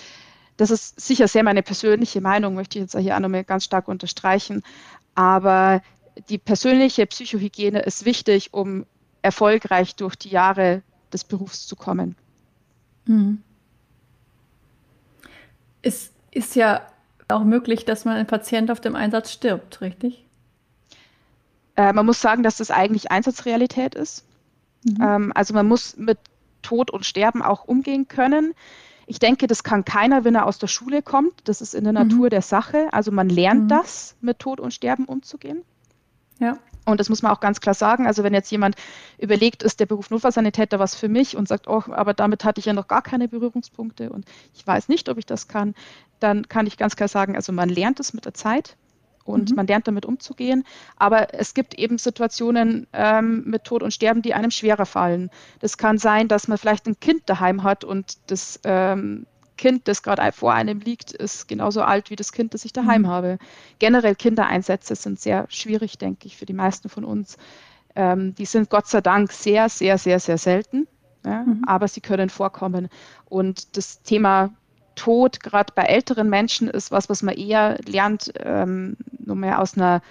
[0.57, 3.87] das ist sicher sehr meine persönliche Meinung, möchte ich jetzt hier auch nochmal ganz stark
[3.87, 4.63] unterstreichen.
[5.15, 5.81] Aber
[6.29, 8.85] die persönliche Psychohygiene ist wichtig, um
[9.21, 10.81] erfolgreich durch die Jahre
[11.13, 12.15] des Berufs zu kommen.
[13.05, 13.43] Mhm.
[15.81, 16.81] Es ist ja
[17.27, 20.25] auch möglich, dass man ein Patient auf dem Einsatz stirbt, richtig?
[21.75, 24.25] Äh, man muss sagen, dass das eigentlich Einsatzrealität ist.
[24.83, 24.97] Mhm.
[25.01, 26.17] Ähm, also man muss mit
[26.61, 28.53] Tod und Sterben auch umgehen können.
[29.07, 31.33] Ich denke, das kann keiner, wenn er aus der Schule kommt.
[31.45, 32.29] Das ist in der Natur mhm.
[32.29, 32.89] der Sache.
[32.91, 33.67] Also man lernt mhm.
[33.69, 35.63] das, mit Tod und Sterben umzugehen.
[36.39, 36.57] Ja.
[36.85, 38.07] Und das muss man auch ganz klar sagen.
[38.07, 38.75] Also wenn jetzt jemand
[39.17, 42.65] überlegt, ist der Beruf Notfallsanitäter was für mich und sagt, oh, aber damit hatte ich
[42.65, 45.75] ja noch gar keine Berührungspunkte und ich weiß nicht, ob ich das kann,
[46.19, 48.75] dann kann ich ganz klar sagen, also man lernt es mit der Zeit
[49.29, 49.55] und mhm.
[49.55, 50.63] man lernt damit umzugehen.
[50.97, 55.29] Aber es gibt eben Situationen ähm, mit Tod und Sterben, die einem schwerer fallen.
[55.59, 59.25] Das kann sein, dass man vielleicht ein Kind daheim hat und das ähm,
[59.59, 63.01] Kind, das gerade vor einem liegt, ist genauso alt wie das Kind, das ich daheim
[63.01, 63.07] mhm.
[63.07, 63.37] habe.
[63.77, 67.37] Generell Kindereinsätze sind sehr schwierig, denke ich, für die meisten von uns.
[67.93, 70.87] Ähm, die sind Gott sei Dank sehr, sehr, sehr, sehr selten,
[71.25, 71.63] ja, mhm.
[71.67, 72.87] aber sie können vorkommen.
[73.25, 74.51] Und das Thema
[74.95, 79.75] Tod, gerade bei älteren Menschen, ist was, was man eher lernt, ähm, nur mehr aus
[79.75, 80.01] einer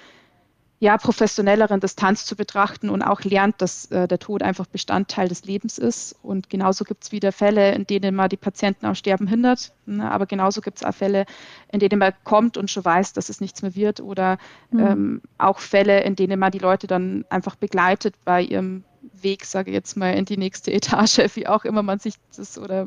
[0.81, 5.45] ja, professionelleren Distanz zu betrachten und auch lernt, dass äh, der Tod einfach Bestandteil des
[5.45, 6.15] Lebens ist.
[6.23, 9.73] Und genauso gibt es wieder Fälle, in denen man die Patienten am Sterben hindert.
[9.87, 10.09] Ne?
[10.09, 11.27] Aber genauso gibt es auch Fälle,
[11.73, 14.01] in denen man kommt und schon weiß, dass es nichts mehr wird.
[14.01, 14.39] Oder
[14.71, 14.81] mhm.
[14.81, 18.85] ähm, auch Fälle, in denen man die Leute dann einfach begleitet bei ihrem
[19.21, 22.57] Weg, sage ich jetzt mal, in die nächste Etage, wie auch immer man sich das
[22.57, 22.87] oder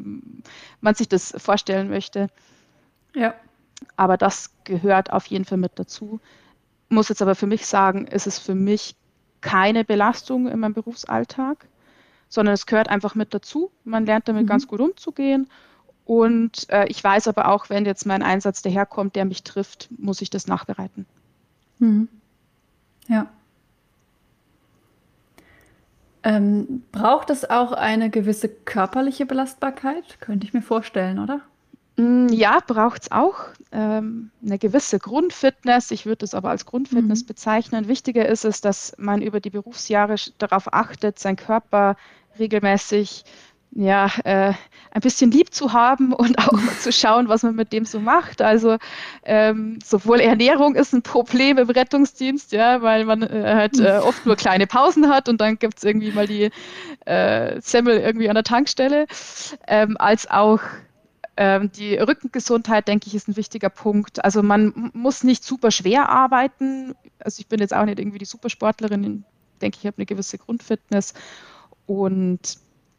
[0.80, 2.28] man sich das vorstellen möchte.
[3.14, 3.34] Ja.
[3.98, 6.22] Aber das gehört auf jeden Fall mit dazu
[6.92, 8.96] muss jetzt aber für mich sagen, ist es für mich
[9.42, 11.68] keine Belastung in meinem Berufsalltag,
[12.30, 13.72] sondern es gehört einfach mit dazu.
[13.84, 14.48] Man lernt damit mhm.
[14.48, 15.48] ganz gut umzugehen.
[16.06, 20.22] Und äh, ich weiß aber auch, wenn jetzt mein Einsatz daherkommt, der mich trifft, muss
[20.22, 21.06] ich das nachbereiten.
[21.80, 22.08] Mhm.
[23.08, 23.28] Ja.
[26.24, 30.20] Ähm, braucht es auch eine gewisse körperliche Belastbarkeit?
[30.20, 31.42] Könnte ich mir vorstellen, oder?
[32.02, 33.36] Mm, ja, braucht es auch
[33.72, 35.92] ähm, eine gewisse Grundfitness.
[35.92, 37.28] Ich würde es aber als Grundfitness mhm.
[37.28, 37.88] bezeichnen.
[37.88, 41.96] Wichtiger ist es, dass man über die Berufsjahre darauf achtet, seinen Körper
[42.40, 43.24] regelmäßig
[43.74, 44.54] ja, äh,
[44.92, 48.00] ein bisschen lieb zu haben und auch mal zu schauen, was man mit dem so
[48.00, 48.42] macht.
[48.42, 48.78] Also
[49.24, 54.26] ähm, sowohl Ernährung ist ein Problem im Rettungsdienst, ja, weil man äh, halt äh, oft
[54.26, 56.50] nur kleine Pausen hat und dann gibt es irgendwie mal die
[57.06, 59.06] äh, Semmel irgendwie an der Tankstelle,
[59.68, 60.62] ähm, als auch
[61.38, 64.24] ähm, die Rückengesundheit, denke ich, ist ein wichtiger Punkt.
[64.24, 66.94] Also man muss nicht super schwer arbeiten.
[67.20, 69.24] Also ich bin jetzt auch nicht irgendwie die Supersportlerin.
[69.54, 71.13] Ich denke, ich habe eine gewisse Grundfitness.
[71.86, 72.58] Und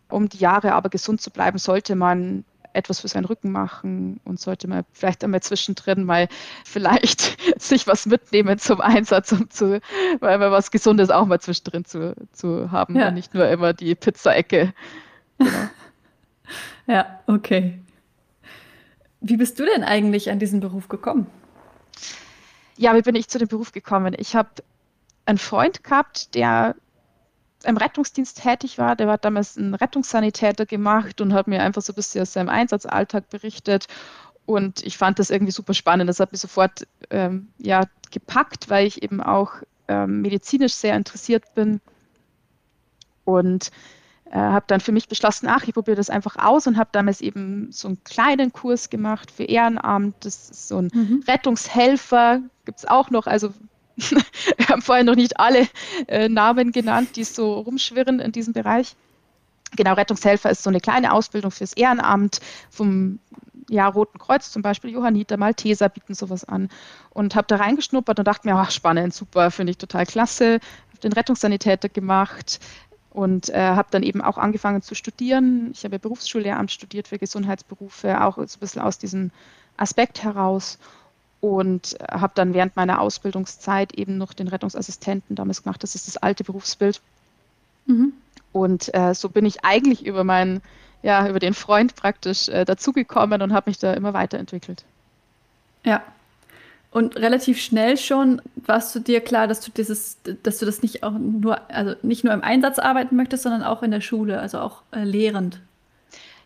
[0.08, 4.40] um die Jahre aber gesund zu bleiben, sollte man etwas für seinen Rücken machen und
[4.40, 6.28] sollte man vielleicht einmal zwischendrin mal
[6.64, 9.80] vielleicht sich was mitnehmen zum Einsatz, um zu,
[10.20, 13.08] weil man was Gesundes auch mal zwischendrin zu, zu haben ja.
[13.08, 14.72] und nicht nur immer die Pizza-Ecke.
[15.38, 15.50] Genau.
[16.86, 17.81] ja, okay.
[19.22, 21.26] Wie bist du denn eigentlich an diesen Beruf gekommen?
[22.76, 24.14] Ja, wie bin ich zu dem Beruf gekommen?
[24.18, 24.50] Ich habe
[25.26, 26.74] einen Freund gehabt, der
[27.64, 28.96] im Rettungsdienst tätig war.
[28.96, 32.48] Der hat damals einen Rettungssanitäter gemacht und hat mir einfach so ein bisschen aus seinem
[32.48, 33.86] Einsatzalltag berichtet.
[34.44, 36.08] Und ich fand das irgendwie super spannend.
[36.08, 39.52] Das hat mich sofort ähm, ja, gepackt, weil ich eben auch
[39.86, 41.80] ähm, medizinisch sehr interessiert bin.
[43.24, 43.70] Und
[44.32, 47.20] äh, habe dann für mich beschlossen, ach, ich probiere das einfach aus und habe damals
[47.20, 50.16] eben so einen kleinen Kurs gemacht für Ehrenamt.
[50.20, 51.22] Das ist so ein mhm.
[51.28, 53.26] Rettungshelfer, gibt es auch noch.
[53.26, 53.52] Also
[53.96, 55.68] wir haben vorher noch nicht alle
[56.08, 58.96] äh, Namen genannt, die so rumschwirren in diesem Bereich.
[59.76, 62.40] Genau, Rettungshelfer ist so eine kleine Ausbildung fürs Ehrenamt
[62.70, 63.18] vom
[63.68, 66.68] ja, Roten Kreuz zum Beispiel, Johanniter, Malteser bieten sowas an.
[67.10, 70.54] Und habe da reingeschnuppert und dachte mir, ach, spannend, super, finde ich total klasse.
[70.90, 72.60] Habe den Rettungssanitäter gemacht
[73.12, 75.70] und äh, habe dann eben auch angefangen zu studieren.
[75.72, 79.30] Ich habe Berufsschullehramt studiert für Gesundheitsberufe, auch so ein bisschen aus diesem
[79.76, 80.78] Aspekt heraus
[81.40, 85.82] und äh, habe dann während meiner Ausbildungszeit eben noch den Rettungsassistenten damals gemacht.
[85.82, 87.00] Das ist das alte Berufsbild.
[87.86, 88.12] Mhm.
[88.52, 90.62] Und äh, so bin ich eigentlich über meinen,
[91.02, 94.84] ja, über den Freund praktisch äh, dazugekommen und habe mich da immer weiterentwickelt.
[95.84, 96.02] Ja.
[96.92, 101.02] Und relativ schnell schon warst du dir klar, dass du dieses, dass du das nicht
[101.02, 104.58] auch nur, also nicht nur im Einsatz arbeiten möchtest, sondern auch in der Schule, also
[104.58, 105.60] auch äh, lehrend.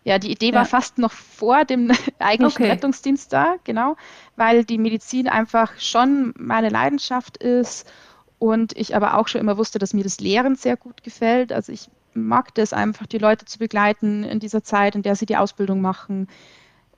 [0.04, 0.54] Ja, die Idee ja.
[0.54, 2.70] war fast noch vor dem eigentlichen okay.
[2.70, 3.96] Rettungsdienst da, genau,
[4.36, 7.90] weil die Medizin einfach schon meine Leidenschaft ist
[8.38, 11.52] und ich aber auch schon immer wusste, dass mir das Lehren sehr gut gefällt.
[11.52, 15.26] Also ich mag das einfach, die Leute zu begleiten in dieser Zeit, in der sie
[15.26, 16.28] die Ausbildung machen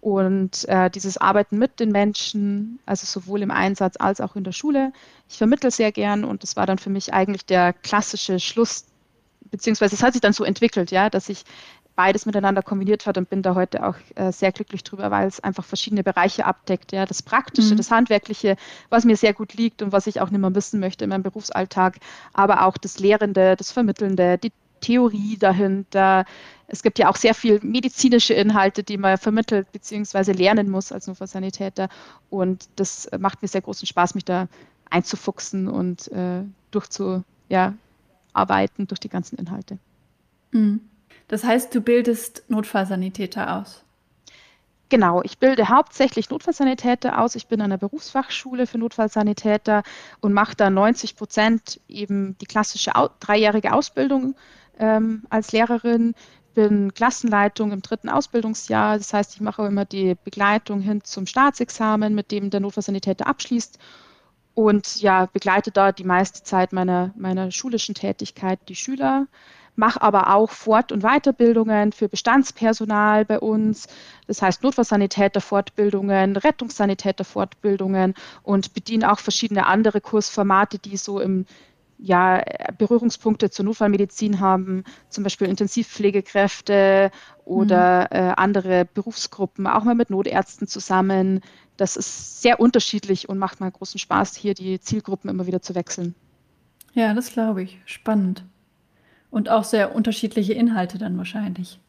[0.01, 4.53] und äh, dieses Arbeiten mit den Menschen, also sowohl im Einsatz als auch in der
[4.53, 4.93] Schule.
[5.29, 8.85] Ich vermittle sehr gern und das war dann für mich eigentlich der klassische Schluss,
[9.51, 11.45] beziehungsweise es hat sich dann so entwickelt, ja, dass ich
[11.97, 15.41] beides miteinander kombiniert hat und bin da heute auch äh, sehr glücklich drüber, weil es
[15.41, 16.93] einfach verschiedene Bereiche abdeckt.
[16.93, 17.79] Ja, das Praktische, mhm.
[17.79, 18.57] das Handwerkliche,
[18.89, 21.25] was mir sehr gut liegt und was ich auch nicht mehr wissen möchte in meinem
[21.25, 21.99] Berufsalltag,
[22.33, 26.25] aber auch das Lehrende, das Vermittelnde, die Theorie dahinter.
[26.67, 30.33] Es gibt ja auch sehr viel medizinische Inhalte, die man vermittelt bzw.
[30.33, 31.89] lernen muss als Notfallsanitäter.
[32.31, 34.49] Und das macht mir sehr großen Spaß, mich da
[34.91, 39.79] einzufuchsen und äh, durchzuarbeiten ja, durch die ganzen Inhalte.
[40.53, 40.81] Mhm.
[41.29, 43.85] Das heißt, du bildest Notfallsanitäter aus.
[44.91, 47.35] Genau, ich bilde hauptsächlich Notfallsanitäter aus.
[47.35, 49.83] Ich bin an der Berufsfachschule für Notfallsanitäter
[50.21, 54.35] und mache da 90 Prozent eben die klassische dreijährige Ausbildung
[54.79, 56.15] ähm, als Lehrerin.
[56.55, 58.99] Bin Klassenleitung im dritten Ausbildungsjahr.
[58.99, 63.79] Das heißt, ich mache immer die Begleitung hin zum Staatsexamen, mit dem der Notfallsanitäter abschließt.
[64.55, 69.29] Und ja, begleite da die meiste Zeit meiner, meiner schulischen Tätigkeit die Schüler
[69.79, 73.87] mache aber auch Fort- und Weiterbildungen für Bestandspersonal bei uns,
[74.27, 81.47] das heißt Notfallsanitäter-Fortbildungen, Rettungssanitäter-Fortbildungen und bediene auch verschiedene andere Kursformate, die so im
[81.99, 82.43] ja,
[82.79, 87.11] Berührungspunkte zur Notfallmedizin haben, zum Beispiel Intensivpflegekräfte
[87.45, 88.17] oder mhm.
[88.17, 91.41] äh, andere Berufsgruppen, auch mal mit Notärzten zusammen.
[91.77, 95.75] Das ist sehr unterschiedlich und macht mal großen Spaß, hier die Zielgruppen immer wieder zu
[95.75, 96.15] wechseln.
[96.95, 97.81] Ja, das glaube ich.
[97.85, 98.45] Spannend.
[99.31, 101.81] Und auch sehr unterschiedliche Inhalte dann wahrscheinlich.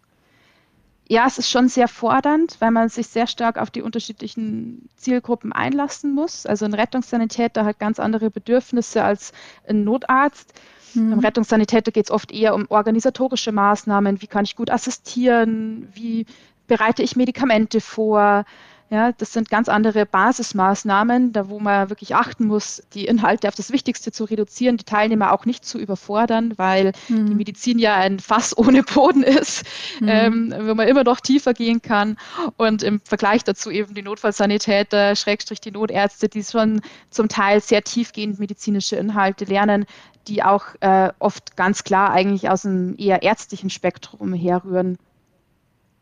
[1.11, 5.51] Ja, es ist schon sehr fordernd, weil man sich sehr stark auf die unterschiedlichen Zielgruppen
[5.51, 6.45] einlassen muss.
[6.45, 9.33] Also ein Rettungssanitäter hat ganz andere Bedürfnisse als
[9.67, 10.53] ein Notarzt.
[10.93, 11.09] Mhm.
[11.09, 14.21] Beim Rettungssanitäter geht es oft eher um organisatorische Maßnahmen.
[14.21, 15.89] Wie kann ich gut assistieren?
[15.95, 16.27] Wie
[16.67, 18.45] bereite ich Medikamente vor?
[18.91, 23.53] Ja, das sind ganz andere Basismaßnahmen, da wo man wirklich achten muss, die Inhalte auf
[23.53, 27.27] das Wichtigste zu reduzieren, die Teilnehmer auch nicht zu überfordern, weil mhm.
[27.27, 29.63] die Medizin ja ein Fass ohne Boden ist,
[29.99, 30.07] mhm.
[30.07, 32.17] ähm, wo man immer noch tiefer gehen kann.
[32.57, 37.83] Und im Vergleich dazu eben die Notfallsanitäter, Schrägstrich die Notärzte, die schon zum Teil sehr
[37.83, 39.85] tiefgehend medizinische Inhalte lernen,
[40.27, 44.97] die auch äh, oft ganz klar eigentlich aus einem eher ärztlichen Spektrum herrühren.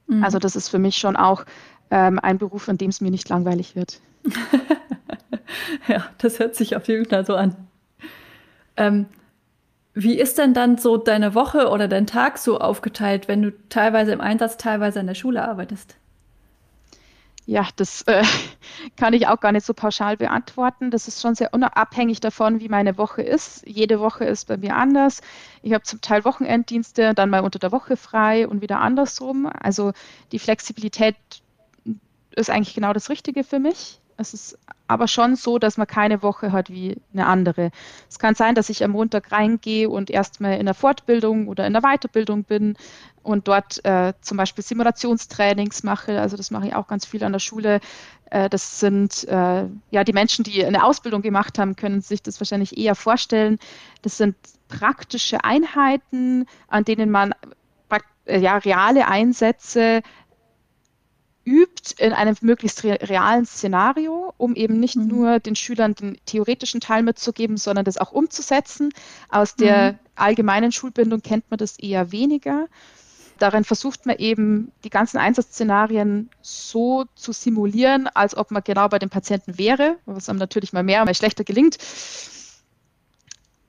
[0.08, 0.24] Mhm.
[0.24, 1.44] Also das ist für mich schon auch
[1.92, 4.00] ähm, ein Beruf, an dem es mir nicht langweilig wird.
[5.88, 7.56] ja, das hört sich auf jeden Fall so an.
[8.76, 9.08] Ähm,
[9.94, 14.12] wie ist denn dann so deine Woche oder dein Tag so aufgeteilt, wenn du teilweise
[14.12, 15.96] im Einsatz, teilweise in der Schule arbeitest?
[17.48, 18.24] Ja, das äh,
[18.98, 20.92] kann ich auch gar nicht so pauschal beantworten.
[20.92, 23.66] Das ist schon sehr unabhängig davon, wie meine Woche ist.
[23.66, 25.22] Jede Woche ist bei mir anders.
[25.64, 29.50] Ich habe zum Teil Wochenenddienste, dann mal unter der Woche frei und wieder andersrum.
[29.62, 29.94] Also
[30.34, 31.16] die Flexibilität
[32.38, 34.00] ist eigentlich genau das Richtige für mich.
[34.20, 37.72] Es ist aber schon so, dass man keine Woche hat wie eine andere.
[38.10, 41.74] Es kann sein, dass ich am Montag reingehe und erstmal in der Fortbildung oder in
[41.74, 42.78] der Weiterbildung bin
[43.22, 46.20] und dort äh, zum Beispiel Simulationstrainings mache.
[46.20, 47.80] Also das mache ich auch ganz viel an der Schule.
[48.32, 52.40] Äh, das sind äh, ja die Menschen, die eine Ausbildung gemacht haben, können sich das
[52.40, 53.60] wahrscheinlich eher vorstellen.
[54.02, 54.36] Das sind
[54.68, 57.36] praktische Einheiten, an denen man
[58.28, 60.02] äh, ja, reale Einsätze
[61.48, 65.08] übt in einem möglichst realen Szenario, um eben nicht mhm.
[65.08, 68.92] nur den Schülern den theoretischen Teil mitzugeben, sondern das auch umzusetzen.
[69.30, 70.00] Aus der mhm.
[70.16, 72.68] allgemeinen Schulbildung kennt man das eher weniger.
[73.40, 79.00] Darin versucht man eben, die ganzen Einsatzszenarien so zu simulieren, als ob man genau bei
[79.00, 81.78] dem Patienten wäre, was einem natürlich mal mehr, mal schlechter gelingt.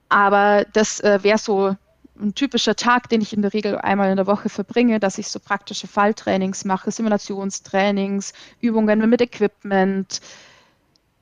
[0.08, 1.76] Aber das äh, wäre so
[2.20, 5.28] ein typischer Tag, den ich in der Regel einmal in der Woche verbringe, dass ich
[5.28, 10.20] so praktische Falltrainings mache, Simulationstrainings, Übungen mit Equipment,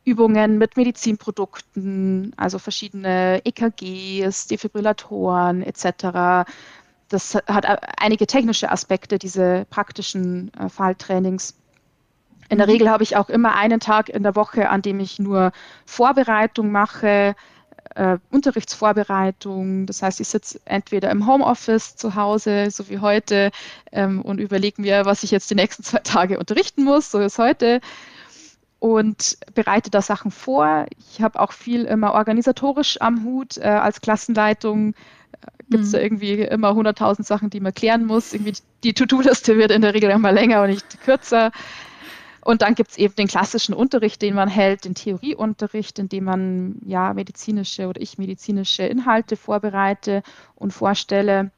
[0.05, 6.49] Übungen mit Medizinprodukten, also verschiedene EKGs, Defibrillatoren etc.
[7.09, 7.67] Das hat
[8.01, 11.55] einige technische Aspekte, diese praktischen äh, Falltrainings.
[12.49, 12.73] In der mhm.
[12.73, 15.51] Regel habe ich auch immer einen Tag in der Woche, an dem ich nur
[15.85, 17.35] Vorbereitung mache,
[17.97, 19.87] äh, Unterrichtsvorbereitung.
[19.87, 23.51] Das heißt, ich sitze entweder im Homeoffice zu Hause, so wie heute,
[23.93, 27.39] ähm, und überlege mir, was ich jetzt die nächsten zwei Tage unterrichten muss, so ist
[27.39, 27.81] heute,
[28.79, 30.87] und bereite da Sachen vor.
[31.11, 33.57] Ich habe auch viel immer organisatorisch am Hut.
[33.57, 34.95] Äh, als Klassenleitung äh,
[35.71, 35.93] gibt es mhm.
[35.93, 38.35] da irgendwie immer 100.000 Sachen, die man klären muss.
[38.35, 38.53] Irgendwie
[38.85, 41.51] die To-Do-Liste wird in der Regel immer länger und nicht kürzer.
[42.47, 46.23] Und dann gibt es eben den klassischen Unterricht, den man hält, den Theorieunterricht, in dem
[46.23, 50.23] man ja medizinische oder ich medizinische Inhalte vorbereite
[50.55, 51.51] und vorstelle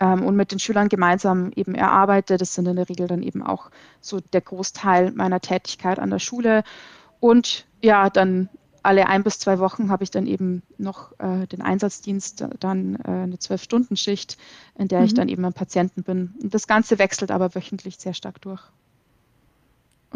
[0.00, 2.36] ähm, und mit den Schülern gemeinsam eben erarbeite.
[2.36, 3.70] Das sind in der Regel dann eben auch
[4.00, 6.64] so der Großteil meiner Tätigkeit an der Schule.
[7.20, 8.48] Und ja, dann
[8.82, 13.08] alle ein bis zwei Wochen habe ich dann eben noch äh, den Einsatzdienst, dann äh,
[13.08, 14.36] eine Zwölf-Stunden-Schicht,
[14.76, 15.04] in der mhm.
[15.04, 16.34] ich dann eben am Patienten bin.
[16.42, 18.62] Und das Ganze wechselt aber wöchentlich sehr stark durch.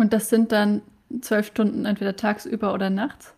[0.01, 0.81] Und das sind dann
[1.21, 3.35] zwölf Stunden entweder tagsüber oder nachts?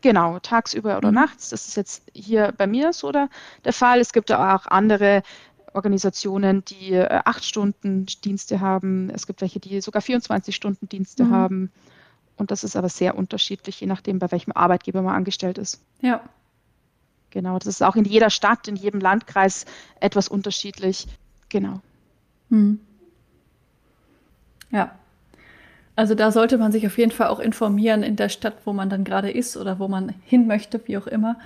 [0.00, 1.16] Genau, tagsüber oder mhm.
[1.16, 1.50] nachts.
[1.50, 3.28] Das ist jetzt hier bei mir so der,
[3.66, 4.00] der Fall.
[4.00, 5.22] Es gibt auch andere
[5.74, 9.10] Organisationen, die äh, acht Stunden Dienste haben.
[9.10, 11.30] Es gibt welche, die sogar 24 Stunden Dienste mhm.
[11.32, 11.72] haben.
[12.38, 15.82] Und das ist aber sehr unterschiedlich, je nachdem, bei welchem Arbeitgeber man angestellt ist.
[16.00, 16.22] Ja.
[17.28, 19.66] Genau, das ist auch in jeder Stadt, in jedem Landkreis
[20.00, 21.08] etwas unterschiedlich.
[21.50, 21.82] Genau.
[22.48, 22.80] Mhm.
[24.70, 24.96] Ja.
[25.96, 28.90] Also da sollte man sich auf jeden Fall auch informieren in der Stadt, wo man
[28.90, 31.36] dann gerade ist oder wo man hin möchte, wie auch immer,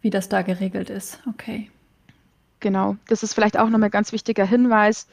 [0.00, 1.20] wie das da geregelt ist.
[1.28, 1.70] Okay.
[2.60, 5.06] Genau, das ist vielleicht auch nochmal ein ganz wichtiger Hinweis,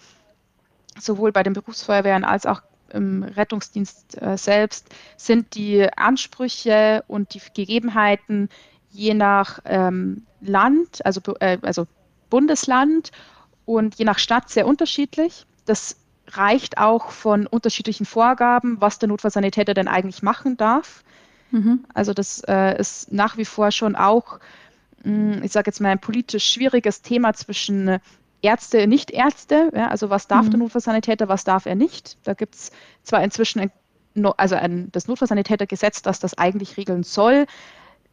[1.00, 2.62] sowohl bei den Berufsfeuerwehren als auch
[2.94, 8.50] im Rettungsdienst äh, selbst sind die Ansprüche und die Gegebenheiten
[8.92, 11.86] je nach ähm, Land, also, äh, also
[12.30, 13.12] Bundesland
[13.66, 15.46] und je nach Stadt sehr unterschiedlich.
[15.66, 15.98] Das
[16.30, 21.04] reicht auch von unterschiedlichen Vorgaben, was der Notfallsanitäter denn eigentlich machen darf.
[21.52, 21.86] Mhm.
[21.94, 24.40] Also das äh, ist nach wie vor schon auch,
[25.04, 28.00] mh, hm, ich sage jetzt mal, ein politisch schwieriges Thema zwischen
[28.42, 29.72] Ärzte, und Nichtärzte.
[29.76, 30.52] Ja, also was darf mhm.
[30.52, 32.18] der Notfallsanitäter, was darf er nicht.
[32.24, 32.72] Da gibt es
[33.04, 33.72] zwar inzwischen ein,
[34.38, 37.46] also ein, das Notfallsanitätergesetz, das das eigentlich regeln soll.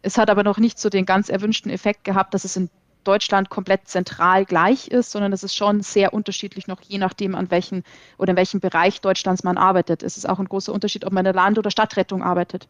[0.02, 2.70] Es hat aber noch nicht so den ganz erwünschten Effekt gehabt, dass es in
[3.06, 7.50] Deutschland komplett zentral gleich ist, sondern es ist schon sehr unterschiedlich noch je nachdem, an
[7.50, 7.84] welchen
[8.18, 10.02] oder in welchem Bereich Deutschlands man arbeitet.
[10.02, 12.68] Es ist auch ein großer Unterschied, ob man in der Land- oder Stadtrettung arbeitet.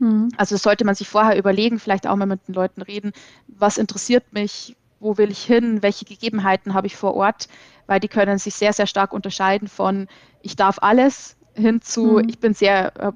[0.00, 0.30] Mhm.
[0.36, 3.12] Also das sollte man sich vorher überlegen, vielleicht auch mal mit den Leuten reden,
[3.46, 7.48] was interessiert mich, wo will ich hin, welche Gegebenheiten habe ich vor Ort,
[7.86, 10.08] weil die können sich sehr, sehr stark unterscheiden von
[10.42, 12.28] ich darf alles hin zu mhm.
[12.28, 13.12] ich bin sehr, äh,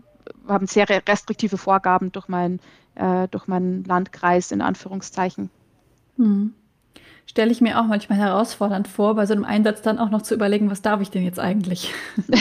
[0.49, 2.61] haben sehr restriktive Vorgaben durch, mein,
[2.95, 5.51] äh, durch meinen Landkreis in Anführungszeichen.
[6.17, 6.55] Mhm.
[7.27, 10.35] Stelle ich mir auch manchmal herausfordernd vor, bei so einem Einsatz dann auch noch zu
[10.35, 11.93] überlegen, was darf ich denn jetzt eigentlich?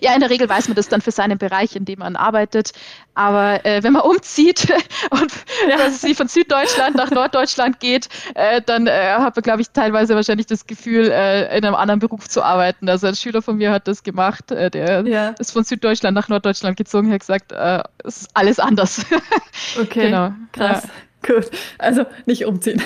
[0.00, 2.72] ja, in der Regel weiß man das dann für seinen Bereich, in dem man arbeitet.
[3.14, 4.72] Aber äh, wenn man umzieht
[5.10, 5.32] und
[5.68, 5.90] ja.
[5.90, 10.46] sie von Süddeutschland nach Norddeutschland geht, äh, dann äh, hat man, glaube ich, teilweise wahrscheinlich
[10.46, 12.88] das Gefühl, äh, in einem anderen Beruf zu arbeiten.
[12.88, 15.30] Also ein Schüler von mir hat das gemacht, äh, der ja.
[15.40, 19.04] ist von Süddeutschland nach Norddeutschland gezogen, hat gesagt, äh, es ist alles anders.
[19.78, 20.32] okay, genau.
[20.52, 20.84] krass.
[20.84, 20.90] Ja.
[21.26, 22.82] Gut, also nicht umziehen.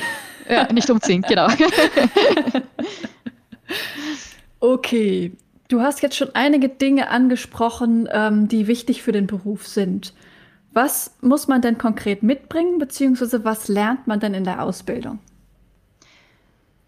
[0.49, 1.49] Ja, nicht umziehen, genau.
[4.61, 5.33] okay,
[5.69, 10.15] du hast jetzt schon einige Dinge angesprochen, ähm, die wichtig für den Beruf sind.
[10.73, 15.19] Was muss man denn konkret mitbringen, beziehungsweise was lernt man denn in der Ausbildung?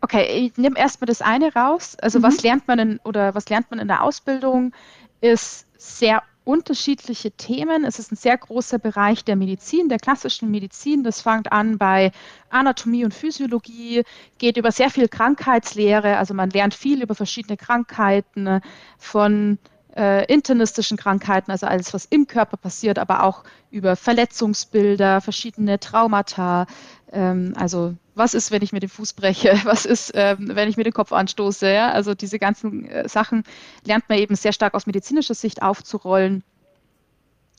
[0.01, 1.97] Okay, ich nehme erstmal das eine raus.
[2.01, 2.23] Also mhm.
[2.25, 4.73] was lernt man in, oder was lernt man in der Ausbildung,
[5.21, 7.85] ist sehr unterschiedliche Themen.
[7.85, 11.05] Es ist ein sehr großer Bereich der Medizin, der klassischen Medizin.
[11.05, 12.11] Das fängt an bei
[12.49, 14.03] Anatomie und Physiologie,
[14.39, 16.17] geht über sehr viel Krankheitslehre.
[16.17, 18.63] Also man lernt viel über verschiedene Krankheiten
[18.97, 19.59] von
[19.95, 26.67] äh, internistischen Krankheiten, also alles, was im Körper passiert, aber auch über Verletzungsbilder, verschiedene Traumata,
[27.13, 30.77] ähm, also was ist, wenn ich mir den Fuß breche, was ist, ähm, wenn ich
[30.77, 31.73] mir den Kopf anstoße.
[31.73, 31.93] Ja?
[31.93, 33.45] Also diese ganzen äh, Sachen
[33.85, 36.43] lernt man eben sehr stark aus medizinischer Sicht aufzurollen.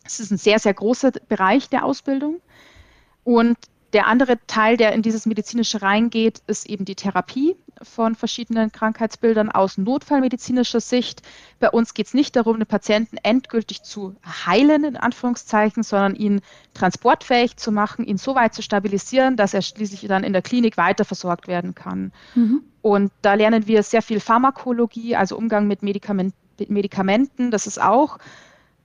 [0.03, 2.41] Es ist ein sehr, sehr großer Bereich der Ausbildung.
[3.24, 3.57] Und
[3.93, 9.51] der andere Teil, der in dieses medizinische reingeht, ist eben die Therapie von verschiedenen Krankheitsbildern
[9.51, 11.21] aus notfallmedizinischer Sicht.
[11.59, 16.41] Bei uns geht es nicht darum, den Patienten endgültig zu heilen, in Anführungszeichen, sondern ihn
[16.73, 20.77] transportfähig zu machen, ihn so weit zu stabilisieren, dass er schließlich dann in der Klinik
[20.77, 22.11] weiter versorgt werden kann.
[22.36, 22.63] Mhm.
[22.82, 26.34] Und da lernen wir sehr viel Pharmakologie, also Umgang mit Medikament,
[26.67, 27.51] Medikamenten.
[27.51, 28.17] Das ist auch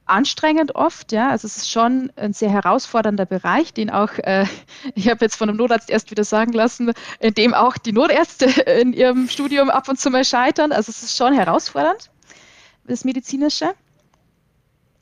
[0.06, 1.30] anstrengend oft, ja.
[1.30, 4.46] Also es ist schon ein sehr herausfordernder Bereich, den auch, äh,
[4.94, 8.46] ich habe jetzt von einem Notarzt erst wieder sagen lassen, in dem auch die Notärzte
[8.80, 10.72] in ihrem Studium ab und zu mal scheitern.
[10.72, 12.10] Also es ist schon herausfordernd,
[12.86, 13.74] das Medizinische.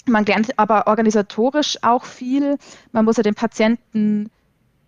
[0.07, 2.59] Man lernt aber organisatorisch auch viel.
[2.91, 4.31] Man muss ja den Patienten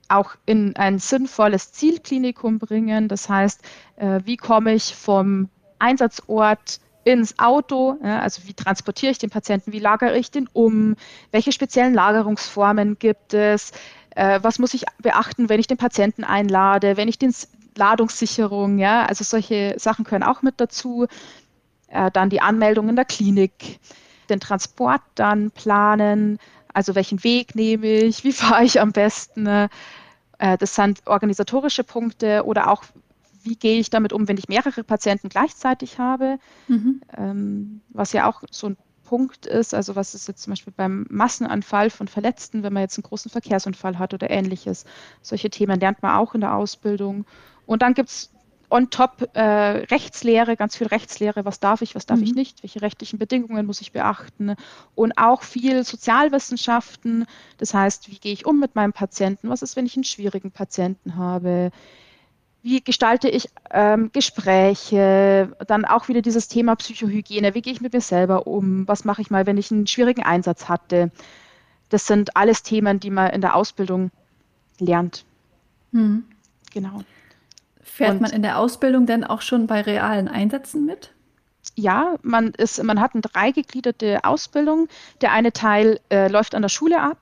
[0.08, 3.08] auch in ein sinnvolles Zielklinikum bringen.
[3.08, 3.62] Das heißt,
[3.96, 5.48] äh, wie komme ich vom
[5.78, 10.96] Einsatzort ins Auto, ja, also wie transportiere ich den Patienten, wie lagere ich den um,
[11.30, 13.72] welche speziellen Lagerungsformen gibt es,
[14.14, 17.34] äh, was muss ich beachten, wenn ich den Patienten einlade, wenn ich den
[17.76, 21.07] Ladungssicherung, ja, also solche Sachen können auch mit dazu.
[21.88, 23.78] Äh, dann die Anmeldung in der Klinik,
[24.28, 26.38] den Transport dann planen,
[26.72, 29.46] also welchen Weg nehme ich, wie fahre ich am besten.
[29.46, 29.68] Äh,
[30.59, 32.84] das sind organisatorische Punkte oder auch
[33.45, 36.38] wie gehe ich damit um, wenn ich mehrere Patienten gleichzeitig habe,
[36.68, 37.03] mhm.
[37.16, 41.07] ähm, was ja auch so ein Punkt ist, also was ist jetzt zum Beispiel beim
[41.11, 44.86] Massenanfall von Verletzten, wenn man jetzt einen großen Verkehrsunfall hat oder ähnliches.
[45.22, 47.26] Solche Themen lernt man auch in der Ausbildung.
[47.66, 48.30] Und dann gibt es
[48.70, 52.24] on top äh, Rechtslehre, ganz viel Rechtslehre, was darf ich, was darf mhm.
[52.24, 54.57] ich nicht, welche rechtlichen Bedingungen muss ich beachten
[54.95, 57.26] und auch viel Sozialwissenschaften,
[57.59, 60.51] das heißt, wie gehe ich um mit meinem Patienten, was ist, wenn ich einen schwierigen
[60.51, 61.70] Patienten habe,
[62.64, 67.92] wie gestalte ich ähm, Gespräche, dann auch wieder dieses Thema Psychohygiene, wie gehe ich mit
[67.92, 71.12] mir selber um, was mache ich mal, wenn ich einen schwierigen Einsatz hatte.
[71.90, 74.10] Das sind alles Themen, die man in der Ausbildung
[74.78, 75.26] lernt.
[75.92, 76.24] Hm.
[76.72, 77.02] Genau.
[77.82, 81.12] Fährt Und, man in der Ausbildung denn auch schon bei realen Einsätzen mit?
[81.74, 84.88] Ja, man, ist, man hat eine dreigegliederte Ausbildung.
[85.20, 87.18] Der eine Teil äh, läuft an der Schule ab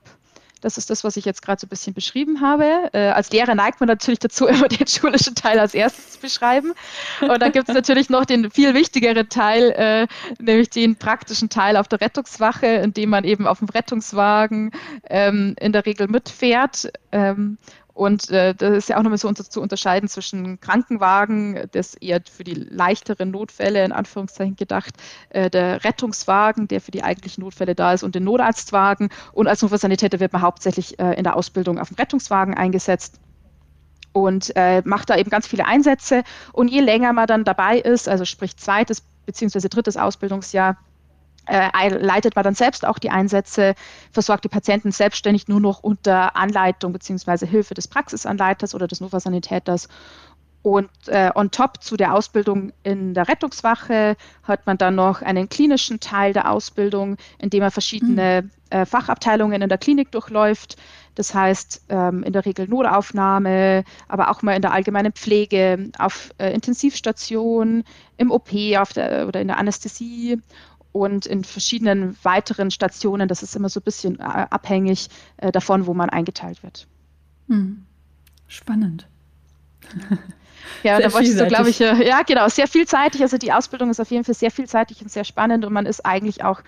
[0.63, 2.89] das ist das, was ich jetzt gerade so ein bisschen beschrieben habe.
[2.93, 6.73] Äh, als Lehrer neigt man natürlich dazu, immer den schulischen Teil als erstes zu beschreiben.
[7.21, 10.07] Und dann gibt es natürlich noch den viel wichtigeren Teil, äh,
[10.39, 14.71] nämlich den praktischen Teil auf der Rettungswache, in dem man eben auf dem Rettungswagen
[15.09, 16.91] ähm, in der Regel mitfährt.
[17.11, 17.57] Ähm,
[17.93, 22.21] und äh, das ist ja auch nochmal so unter, zu unterscheiden zwischen Krankenwagen, das eher
[22.29, 24.95] für die leichteren Notfälle in Anführungszeichen gedacht,
[25.29, 29.09] äh, der Rettungswagen, der für die eigentlichen Notfälle da ist, und den Notarztwagen.
[29.31, 33.19] Und als Notfallsanitäter wird man hauptsächlich äh, in der Ausbildung auf dem Rettungswagen eingesetzt
[34.11, 36.23] und äh, macht da eben ganz viele Einsätze.
[36.51, 40.77] Und je länger man dann dabei ist, also sprich zweites beziehungsweise drittes Ausbildungsjahr,
[41.47, 43.75] leitet man dann selbst auch die Einsätze,
[44.11, 47.45] versorgt die Patienten selbstständig nur noch unter Anleitung bzw.
[47.45, 49.87] Hilfe des Praxisanleiters oder des Notfallsanitäters.
[50.63, 55.49] Und äh, on top zu der Ausbildung in der Rettungswache hat man dann noch einen
[55.49, 58.49] klinischen Teil der Ausbildung, in dem man verschiedene mhm.
[58.69, 60.77] äh, Fachabteilungen in der Klinik durchläuft.
[61.15, 66.29] Das heißt, ähm, in der Regel Notaufnahme, aber auch mal in der allgemeinen Pflege, auf
[66.37, 67.83] äh, Intensivstation,
[68.15, 70.39] im OP auf der, oder in der Anästhesie
[70.93, 73.27] und in verschiedenen weiteren Stationen.
[73.27, 76.87] Das ist immer so ein bisschen äh, abhängig äh, davon, wo man eingeteilt wird.
[77.49, 77.85] Hm.
[78.47, 79.07] Spannend.
[80.83, 83.21] Ja, sehr da wolltest du, glaube ich, äh, ja, genau, sehr vielseitig.
[83.21, 86.05] Also die Ausbildung ist auf jeden Fall sehr vielseitig und sehr spannend und man ist
[86.05, 86.61] eigentlich auch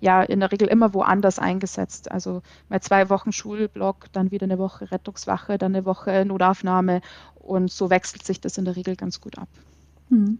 [0.00, 2.10] ja in der Regel immer woanders eingesetzt.
[2.10, 7.00] Also mal zwei Wochen Schulblock, dann wieder eine Woche Rettungswache, dann eine Woche Notaufnahme
[7.34, 9.48] und so wechselt sich das in der Regel ganz gut ab.
[10.08, 10.38] Hm.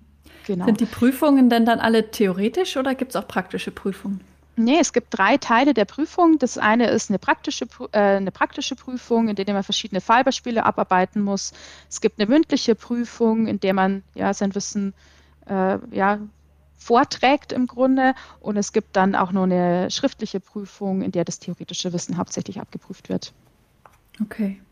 [0.49, 0.65] Genau.
[0.65, 4.23] Sind die Prüfungen denn dann alle theoretisch oder gibt es auch praktische Prüfungen?
[4.57, 6.39] Nee, es gibt drei Teile der Prüfung.
[6.39, 11.21] Das eine ist eine praktische, äh, eine praktische Prüfung, in der man verschiedene Fallbeispiele abarbeiten
[11.21, 11.53] muss.
[11.91, 14.95] Es gibt eine mündliche Prüfung, in der man ja, sein Wissen
[15.49, 16.19] äh, ja,
[16.79, 18.15] vorträgt im Grunde.
[18.41, 22.59] Und es gibt dann auch noch eine schriftliche Prüfung, in der das theoretische Wissen hauptsächlich
[22.59, 23.35] abgeprüft wird.
[24.23, 24.63] Okay.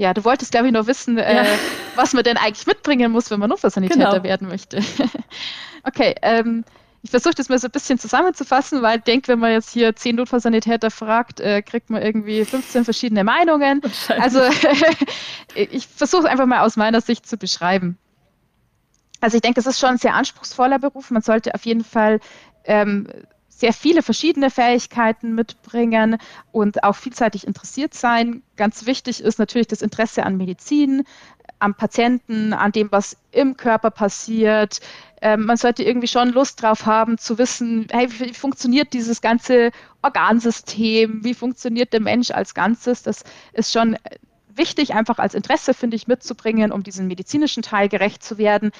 [0.00, 1.42] Ja, du wolltest, glaube ich, noch wissen, äh, ja.
[1.42, 1.58] äh,
[1.94, 4.22] was man denn eigentlich mitbringen muss, wenn man Notfallsanitäter genau.
[4.22, 4.80] werden möchte.
[5.84, 6.64] okay, ähm,
[7.02, 9.94] ich versuche das mal so ein bisschen zusammenzufassen, weil ich denke, wenn man jetzt hier
[9.94, 13.82] zehn Notfallsanitäter fragt, äh, kriegt man irgendwie 15 verschiedene Meinungen.
[14.08, 14.40] Also
[15.54, 17.98] ich versuche einfach mal aus meiner Sicht zu beschreiben.
[19.20, 21.10] Also ich denke, es ist schon ein sehr anspruchsvoller Beruf.
[21.10, 22.20] Man sollte auf jeden Fall
[22.64, 23.06] ähm,
[23.60, 26.16] sehr viele verschiedene Fähigkeiten mitbringen
[26.50, 28.42] und auch vielseitig interessiert sein.
[28.56, 31.04] Ganz wichtig ist natürlich das Interesse an Medizin,
[31.58, 34.80] am Patienten, an dem, was im Körper passiert.
[35.20, 39.72] Ähm, man sollte irgendwie schon Lust drauf haben zu wissen, hey, wie funktioniert dieses ganze
[40.00, 43.02] Organsystem, wie funktioniert der Mensch als Ganzes.
[43.02, 43.98] Das ist schon
[44.54, 48.70] wichtig, einfach als Interesse, finde ich, mitzubringen, um diesem medizinischen Teil gerecht zu werden.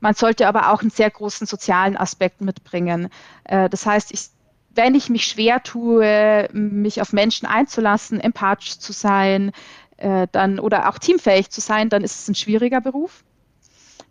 [0.00, 3.08] Man sollte aber auch einen sehr großen sozialen Aspekt mitbringen.
[3.44, 4.28] Äh, das heißt, ich,
[4.74, 9.52] wenn ich mich schwer tue, mich auf Menschen einzulassen, empathisch zu sein,
[9.96, 13.24] äh, dann oder auch teamfähig zu sein, dann ist es ein schwieriger Beruf.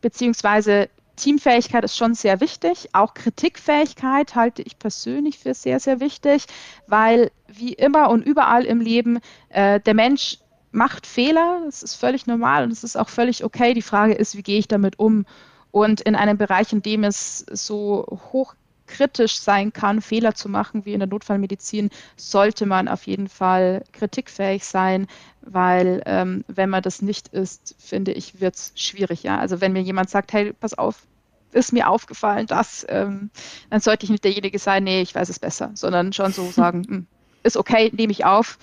[0.02, 2.90] Beziehungsweise Teamfähigkeit ist schon sehr wichtig.
[2.94, 6.46] Auch Kritikfähigkeit halte ich persönlich für sehr, sehr wichtig,
[6.88, 10.40] weil wie immer und überall im Leben äh, der Mensch
[10.76, 11.64] macht Fehler.
[11.68, 13.74] Es ist völlig normal und es ist auch völlig okay.
[13.74, 15.26] Die Frage ist, wie gehe ich damit um?
[15.72, 20.94] Und in einem Bereich, in dem es so hochkritisch sein kann, Fehler zu machen wie
[20.94, 25.08] in der Notfallmedizin, sollte man auf jeden Fall kritikfähig sein,
[25.42, 29.24] weil ähm, wenn man das nicht ist, finde ich, wird es schwierig.
[29.24, 29.40] Ja?
[29.40, 31.08] Also wenn mir jemand sagt, hey, pass auf,
[31.52, 33.30] ist mir aufgefallen, das, ähm,
[33.70, 36.86] dann sollte ich nicht derjenige sein, nee, ich weiß es besser, sondern schon so sagen,
[36.88, 37.08] hm,
[37.44, 38.58] ist okay, nehme ich auf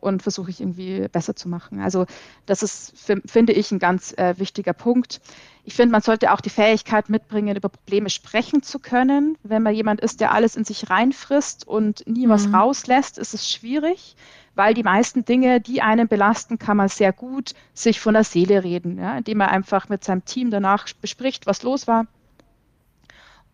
[0.00, 1.80] und versuche ich irgendwie besser zu machen.
[1.80, 2.06] Also
[2.46, 2.94] das ist,
[3.26, 5.20] finde ich, ein ganz äh, wichtiger Punkt.
[5.64, 9.36] Ich finde, man sollte auch die Fähigkeit mitbringen, über Probleme sprechen zu können.
[9.42, 12.30] Wenn man jemand ist, der alles in sich reinfrisst und nie mhm.
[12.30, 14.16] was rauslässt, ist es schwierig,
[14.54, 18.64] weil die meisten Dinge, die einen belasten, kann man sehr gut sich von der Seele
[18.64, 22.06] reden, ja, indem man einfach mit seinem Team danach bespricht, was los war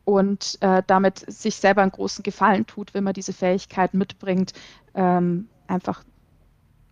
[0.07, 4.53] und äh, damit sich selber einen großen Gefallen tut, wenn man diese Fähigkeit mitbringt,
[4.95, 6.05] ähm, einfach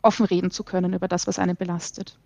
[0.04, 2.16] offen reden zu können über das, was einen belastet.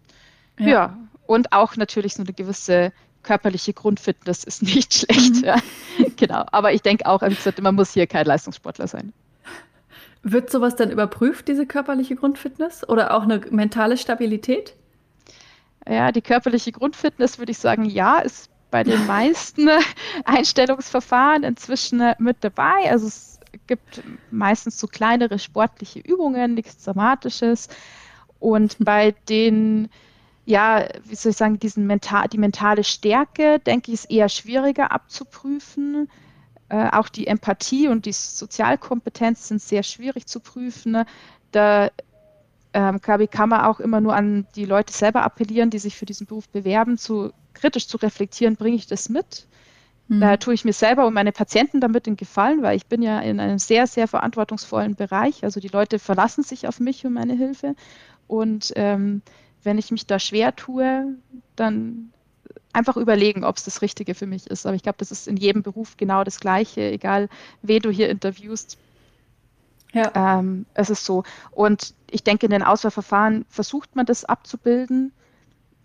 [0.58, 0.98] Ja, ja.
[1.26, 5.36] und auch natürlich so eine gewisse körperliche Grundfitness ist nicht schlecht.
[5.36, 5.44] Mhm.
[5.44, 5.56] Ja.
[6.16, 6.44] Genau.
[6.52, 9.12] Aber ich denke auch, wie gesagt, man muss hier kein Leistungssportler sein.
[10.22, 14.74] Wird sowas dann überprüft, diese körperliche Grundfitness oder auch eine mentale Stabilität?
[15.88, 19.68] Ja, die körperliche Grundfitness würde ich sagen, ja, ist bei den meisten
[20.24, 22.90] Einstellungsverfahren inzwischen mit dabei.
[22.90, 27.68] Also es gibt meistens so kleinere sportliche Übungen, nichts Dramatisches.
[28.38, 29.88] Und bei den,
[30.44, 34.92] ja, wie soll ich sagen, diesen mental, die mentale Stärke, denke ich, ist eher schwieriger
[34.92, 36.08] abzuprüfen.
[36.68, 41.04] Äh, auch die Empathie und die Sozialkompetenz sind sehr schwierig zu prüfen.
[41.52, 41.90] Da
[42.74, 45.96] ähm, glaube ich, kann man auch immer nur an die Leute selber appellieren, die sich
[45.96, 49.46] für diesen Beruf bewerben, zu kritisch zu reflektieren, bringe ich das mit?
[50.08, 50.20] Mhm.
[50.20, 53.20] Da tue ich mir selber und meine Patienten damit den Gefallen, weil ich bin ja
[53.20, 55.44] in einem sehr, sehr verantwortungsvollen Bereich.
[55.44, 57.74] Also die Leute verlassen sich auf mich und meine Hilfe.
[58.26, 59.22] Und ähm,
[59.62, 61.14] wenn ich mich da schwer tue,
[61.56, 62.12] dann
[62.72, 64.66] einfach überlegen, ob es das Richtige für mich ist.
[64.66, 67.28] Aber ich glaube, das ist in jedem Beruf genau das Gleiche, egal
[67.62, 68.78] wen du hier interviewst.
[69.92, 70.38] Ja.
[70.38, 71.24] Ähm, es ist so.
[71.50, 75.12] Und ich denke, in den Auswahlverfahren versucht man das abzubilden,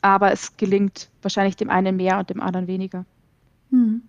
[0.01, 3.05] aber es gelingt wahrscheinlich dem einen mehr und dem anderen weniger.
[3.71, 4.01] Hm.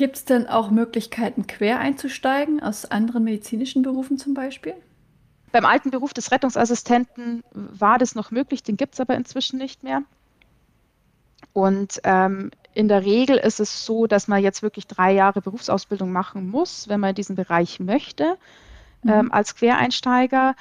[0.00, 4.72] Gibt es denn auch Möglichkeiten, quer einzusteigen, aus anderen medizinischen Berufen zum Beispiel?
[5.52, 9.82] Beim alten Beruf des Rettungsassistenten war das noch möglich, den gibt es aber inzwischen nicht
[9.82, 10.00] mehr.
[11.52, 16.10] Und ähm, in der Regel ist es so, dass man jetzt wirklich drei Jahre Berufsausbildung
[16.12, 18.38] machen muss, wenn man diesen Bereich möchte,
[19.02, 19.10] mhm.
[19.10, 20.56] ähm, als Quereinsteiger.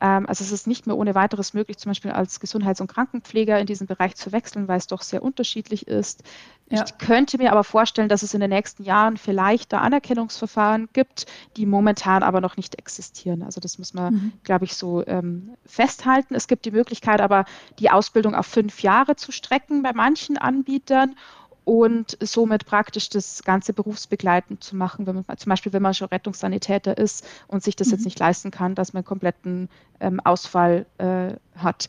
[0.00, 3.58] Ähm, also es ist nicht mehr ohne weiteres möglich, zum Beispiel als Gesundheits- und Krankenpfleger
[3.58, 6.22] in diesen Bereich zu wechseln, weil es doch sehr unterschiedlich ist.
[6.70, 6.84] Ja.
[6.84, 11.26] Ich könnte mir aber vorstellen, dass es in den nächsten Jahren vielleicht da Anerkennungsverfahren gibt,
[11.56, 13.42] die momentan aber noch nicht existieren.
[13.42, 14.32] Also das muss man, mhm.
[14.44, 16.34] glaube ich, so ähm, festhalten.
[16.34, 17.44] Es gibt die Möglichkeit aber,
[17.78, 21.16] die Ausbildung auf fünf Jahre zu strecken bei manchen Anbietern
[21.64, 26.08] und somit praktisch das ganze berufsbegleitend zu machen, wenn man zum Beispiel, wenn man schon
[26.08, 27.92] Rettungssanitäter ist und sich das mhm.
[27.94, 29.68] jetzt nicht leisten kann, dass man einen kompletten
[30.00, 31.88] ähm, Ausfall äh, hat.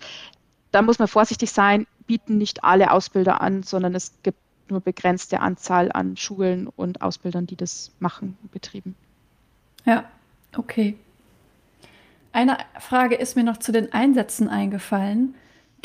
[0.71, 5.39] Da muss man vorsichtig sein, bieten nicht alle Ausbilder an, sondern es gibt nur begrenzte
[5.39, 8.95] Anzahl an Schulen und Ausbildern, die das machen, betrieben.
[9.85, 10.05] Ja,
[10.57, 10.97] okay.
[12.31, 15.35] Eine Frage ist mir noch zu den Einsätzen eingefallen.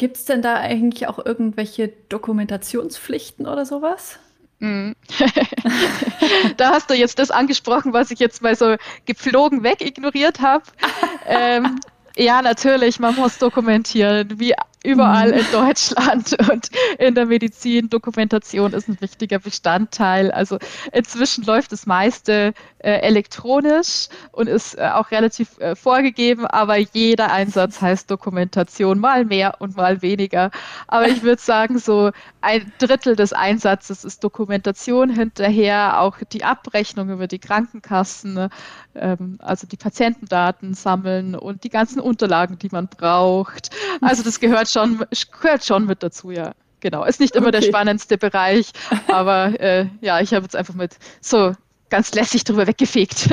[0.01, 4.19] Gibt es denn da eigentlich auch irgendwelche Dokumentationspflichten oder sowas?
[4.59, 4.93] Mm.
[6.57, 10.65] da hast du jetzt das angesprochen, was ich jetzt mal so gepflogen weg ignoriert habe.
[11.27, 11.81] ähm,
[12.17, 15.39] ja, natürlich, man muss dokumentieren, wie überall mhm.
[15.39, 17.91] in Deutschland und in der Medizin.
[17.91, 20.31] Dokumentation ist ein wichtiger Bestandteil.
[20.31, 20.59] Also
[20.93, 27.31] inzwischen läuft das meiste äh, elektronisch und ist äh, auch relativ äh, vorgegeben, aber jeder
[27.31, 30.51] Einsatz heißt Dokumentation, mal mehr und mal weniger.
[30.87, 32.11] Aber ich würde sagen, so
[32.41, 38.49] ein Drittel des Einsatzes ist Dokumentation hinterher, auch die Abrechnung über die Krankenkassen,
[38.95, 43.71] ähm, also die Patientendaten sammeln und die ganzen Unterlagen, die man braucht.
[44.01, 45.05] Also das gehört schon,
[45.41, 46.53] gehört schon mit dazu, ja.
[46.81, 47.61] Genau, ist nicht immer okay.
[47.61, 48.73] der spannendste Bereich,
[49.09, 51.55] aber äh, ja, ich habe jetzt einfach mit so
[51.91, 53.29] ganz lässig drüber weggefegt.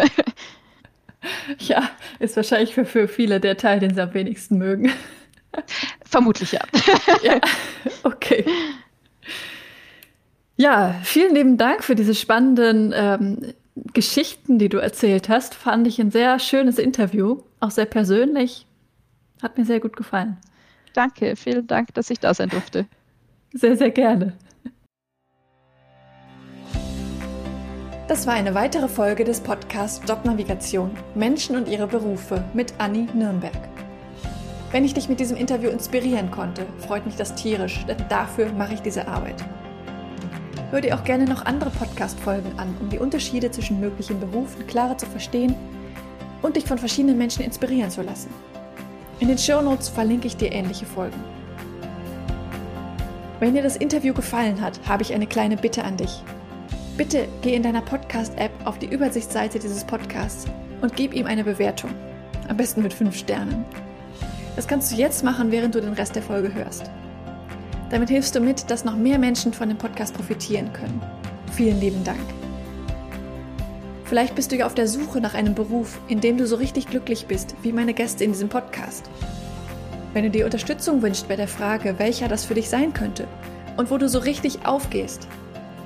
[1.59, 4.91] ja, ist wahrscheinlich für, für viele der Teil, den sie am wenigsten mögen.
[6.03, 6.61] Vermutlich ja.
[7.23, 7.39] ja.
[8.03, 8.45] Okay.
[10.57, 13.53] Ja, vielen lieben Dank für diese spannenden ähm,
[13.93, 15.53] Geschichten, die du erzählt hast.
[15.53, 18.65] Fand ich ein sehr schönes Interview, auch sehr persönlich.
[19.41, 20.37] Hat mir sehr gut gefallen.
[20.93, 22.85] Danke, vielen Dank, dass ich da sein durfte.
[23.53, 24.33] Sehr, sehr gerne.
[28.07, 33.57] Das war eine weitere Folge des Podcasts Jobnavigation Menschen und ihre Berufe mit Anni Nürnberg.
[34.71, 38.75] Wenn ich dich mit diesem Interview inspirieren konnte, freut mich das tierisch, denn dafür mache
[38.75, 39.43] ich diese Arbeit.
[40.71, 44.97] Hör dir auch gerne noch andere Podcast-Folgen an, um die Unterschiede zwischen möglichen Berufen klarer
[44.97, 45.55] zu verstehen
[46.41, 48.29] und dich von verschiedenen Menschen inspirieren zu lassen.
[49.19, 51.19] In den Show Notes verlinke ich dir ähnliche Folgen.
[53.39, 56.23] Wenn dir das Interview gefallen hat, habe ich eine kleine Bitte an dich.
[56.97, 60.45] Bitte geh in deiner Podcast-App auf die Übersichtsseite dieses Podcasts
[60.81, 61.91] und gib ihm eine Bewertung.
[62.47, 63.65] Am besten mit 5 Sternen.
[64.55, 66.89] Das kannst du jetzt machen, während du den Rest der Folge hörst.
[67.89, 71.01] Damit hilfst du mit, dass noch mehr Menschen von dem Podcast profitieren können.
[71.53, 72.19] Vielen lieben Dank.
[74.07, 76.87] Vielleicht bist du ja auf der Suche nach einem Beruf, in dem du so richtig
[76.87, 79.09] glücklich bist, wie meine Gäste in diesem Podcast.
[80.13, 83.27] Wenn du dir Unterstützung wünschst bei der Frage, welcher das für dich sein könnte
[83.75, 85.27] und wo du so richtig aufgehst,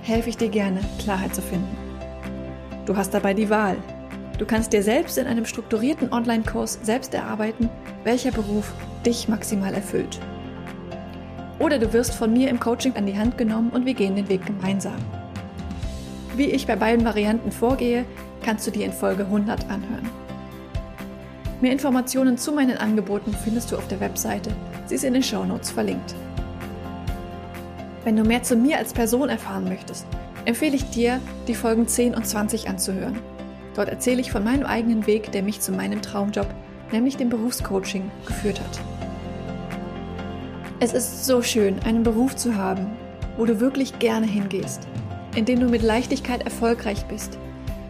[0.03, 1.75] helfe ich dir gerne, Klarheit zu finden.
[2.85, 3.77] Du hast dabei die Wahl.
[4.37, 7.69] Du kannst dir selbst in einem strukturierten Online-Kurs selbst erarbeiten,
[8.03, 8.71] welcher Beruf
[9.03, 10.19] dich maximal erfüllt.
[11.57, 14.29] Oder du wirst von mir im Coaching an die Hand genommen und wir gehen den
[14.29, 15.20] Weg gemeinsam.
[16.41, 18.03] Wie ich bei beiden Varianten vorgehe,
[18.43, 20.09] kannst du dir in Folge 100 anhören.
[21.61, 24.49] Mehr Informationen zu meinen Angeboten findest du auf der Webseite.
[24.87, 26.15] Sie ist in den Show Notes verlinkt.
[28.03, 30.07] Wenn du mehr zu mir als Person erfahren möchtest,
[30.45, 33.19] empfehle ich dir, die Folgen 10 und 20 anzuhören.
[33.75, 36.47] Dort erzähle ich von meinem eigenen Weg, der mich zu meinem Traumjob,
[36.91, 38.79] nämlich dem Berufscoaching, geführt hat.
[40.79, 42.87] Es ist so schön, einen Beruf zu haben,
[43.37, 44.87] wo du wirklich gerne hingehst
[45.35, 47.37] in dem du mit Leichtigkeit erfolgreich bist,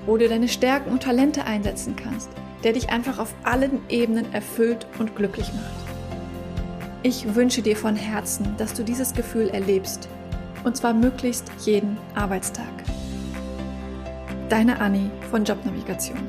[0.06, 2.30] wo du deine Stärken und Talente einsetzen kannst,
[2.64, 5.92] der dich einfach auf allen Ebenen erfüllt und glücklich macht.
[7.04, 10.08] Ich wünsche dir von Herzen, dass du dieses Gefühl erlebst,
[10.64, 12.66] und zwar möglichst jeden Arbeitstag.
[14.50, 16.20] Deine Anni von Jobnavigation.